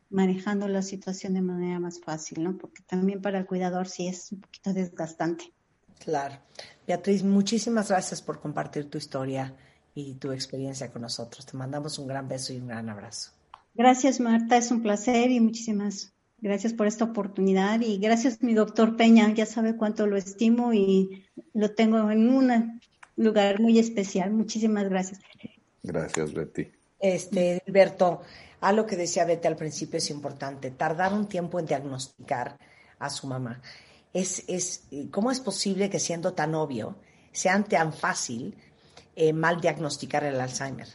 manejando 0.09 0.67
la 0.67 0.83
situación 0.83 1.33
de 1.33 1.41
manera 1.41 1.79
más 1.79 1.99
fácil, 1.99 2.43
¿no? 2.43 2.57
Porque 2.57 2.83
también 2.83 3.21
para 3.21 3.39
el 3.39 3.45
cuidador 3.45 3.87
sí 3.87 4.07
es 4.07 4.31
un 4.31 4.41
poquito 4.41 4.73
desgastante. 4.73 5.51
Claro. 5.99 6.35
Beatriz, 6.85 7.23
muchísimas 7.23 7.89
gracias 7.89 8.21
por 8.21 8.39
compartir 8.39 8.89
tu 8.89 8.97
historia 8.97 9.55
y 9.97 10.13
tu 10.13 10.31
experiencia 10.31 10.91
con 10.91 11.01
nosotros. 11.01 11.43
Te 11.47 11.57
mandamos 11.57 11.97
un 11.97 12.05
gran 12.05 12.27
beso 12.27 12.53
y 12.53 12.57
un 12.57 12.67
gran 12.67 12.87
abrazo. 12.87 13.31
Gracias, 13.73 14.19
Marta. 14.19 14.55
Es 14.55 14.69
un 14.69 14.83
placer 14.83 15.31
y 15.31 15.39
muchísimas 15.39 16.13
gracias 16.37 16.73
por 16.73 16.85
esta 16.85 17.05
oportunidad. 17.05 17.81
Y 17.81 17.97
gracias, 17.97 18.43
mi 18.43 18.53
doctor 18.53 18.95
Peña. 18.95 19.33
Ya 19.33 19.47
sabe 19.47 19.75
cuánto 19.75 20.05
lo 20.05 20.15
estimo 20.15 20.71
y 20.71 21.25
lo 21.55 21.71
tengo 21.71 22.11
en 22.11 22.29
un 22.29 22.79
lugar 23.15 23.59
muy 23.59 23.79
especial. 23.79 24.31
Muchísimas 24.33 24.87
gracias. 24.87 25.19
Gracias, 25.81 26.31
Betty. 26.31 26.67
Este, 26.99 27.63
Alberto, 27.65 28.21
a 28.61 28.73
lo 28.73 28.85
que 28.85 28.97
decía 28.97 29.25
Betty 29.25 29.47
al 29.47 29.55
principio 29.55 29.97
es 29.97 30.11
importante. 30.11 30.69
Tardar 30.69 31.11
un 31.11 31.27
tiempo 31.27 31.59
en 31.59 31.65
diagnosticar 31.65 32.59
a 32.99 33.09
su 33.09 33.25
mamá. 33.25 33.63
Es, 34.13 34.43
es, 34.47 34.83
¿Cómo 35.09 35.31
es 35.31 35.39
posible 35.39 35.89
que 35.89 35.97
siendo 35.97 36.33
tan 36.33 36.53
obvio 36.53 36.97
sea 37.31 37.63
tan 37.63 37.93
fácil 37.93 38.55
eh, 39.17 39.33
mal 39.33 39.59
diagnosticar 39.59 40.23
el 40.23 40.39
Alzheimer? 40.39 40.87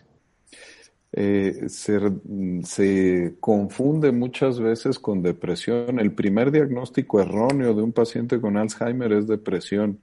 Eh, 1.14 1.68
se, 1.68 3.34
confunde 3.40 4.12
muchas 4.12 4.60
veces 4.60 4.98
con 4.98 5.22
depresión. 5.22 5.98
El 5.98 6.12
primer 6.14 6.50
diagnóstico 6.52 7.20
erróneo 7.20 7.74
de 7.74 7.82
un 7.82 7.92
paciente 7.92 8.40
con 8.40 8.56
Alzheimer 8.56 9.12
es 9.12 9.26
depresión 9.26 10.00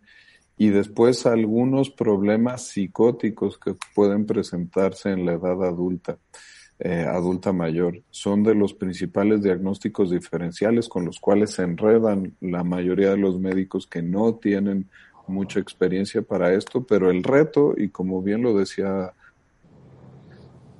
y 0.57 0.69
después 0.69 1.25
algunos 1.25 1.89
problemas 1.89 2.67
psicóticos 2.67 3.57
que 3.57 3.75
pueden 3.95 4.25
presentarse 4.25 5.09
en 5.11 5.25
la 5.25 5.33
edad 5.33 5.63
adulta. 5.63 6.19
Eh, 6.81 7.05
adulta 7.05 7.51
mayor. 7.51 8.01
Son 8.09 8.43
de 8.43 8.55
los 8.55 8.73
principales 8.73 9.43
diagnósticos 9.43 10.11
diferenciales 10.11 10.87
con 10.87 11.05
los 11.05 11.19
cuales 11.19 11.51
se 11.51 11.63
enredan 11.63 12.37
la 12.39 12.63
mayoría 12.63 13.09
de 13.09 13.17
los 13.17 13.37
médicos 13.37 13.85
que 13.85 14.01
no 14.01 14.35
tienen 14.35 14.89
mucha 15.29 15.59
experiencia 15.59 16.21
para 16.21 16.53
esto, 16.53 16.83
pero 16.83 17.09
el 17.09 17.23
reto, 17.23 17.73
y 17.77 17.89
como 17.89 18.21
bien 18.21 18.41
lo 18.41 18.57
decía 18.57 19.13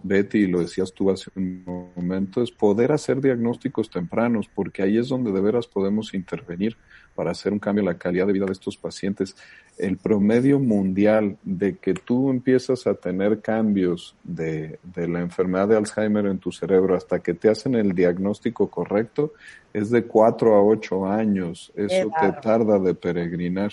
Betty, 0.03 0.39
y 0.39 0.47
lo 0.47 0.59
decías 0.59 0.93
tú 0.93 1.11
hace 1.11 1.29
un 1.35 1.63
momento, 1.95 2.41
es 2.41 2.51
poder 2.51 2.91
hacer 2.91 3.21
diagnósticos 3.21 3.89
tempranos, 3.89 4.49
porque 4.53 4.81
ahí 4.81 4.97
es 4.97 5.09
donde 5.09 5.31
de 5.31 5.41
veras 5.41 5.67
podemos 5.67 6.13
intervenir 6.13 6.77
para 7.15 7.31
hacer 7.31 7.51
un 7.51 7.59
cambio 7.59 7.81
en 7.81 7.87
la 7.87 7.97
calidad 7.97 8.27
de 8.27 8.33
vida 8.33 8.45
de 8.45 8.53
estos 8.53 8.77
pacientes. 8.77 9.35
El 9.77 9.97
promedio 9.97 10.59
mundial 10.59 11.37
de 11.43 11.77
que 11.77 11.93
tú 11.93 12.29
empiezas 12.29 12.87
a 12.87 12.93
tener 12.93 13.41
cambios 13.41 14.15
de, 14.23 14.79
de 14.83 15.07
la 15.07 15.19
enfermedad 15.19 15.67
de 15.67 15.77
Alzheimer 15.77 16.25
en 16.27 16.39
tu 16.39 16.51
cerebro 16.51 16.95
hasta 16.95 17.19
que 17.19 17.33
te 17.33 17.49
hacen 17.49 17.75
el 17.75 17.93
diagnóstico 17.93 18.69
correcto 18.69 19.33
es 19.73 19.89
de 19.89 20.03
cuatro 20.05 20.55
a 20.55 20.63
ocho 20.63 21.05
años. 21.05 21.71
Eso 21.75 22.09
te 22.21 22.31
tarda 22.41 22.79
de 22.79 22.93
peregrinar. 22.93 23.71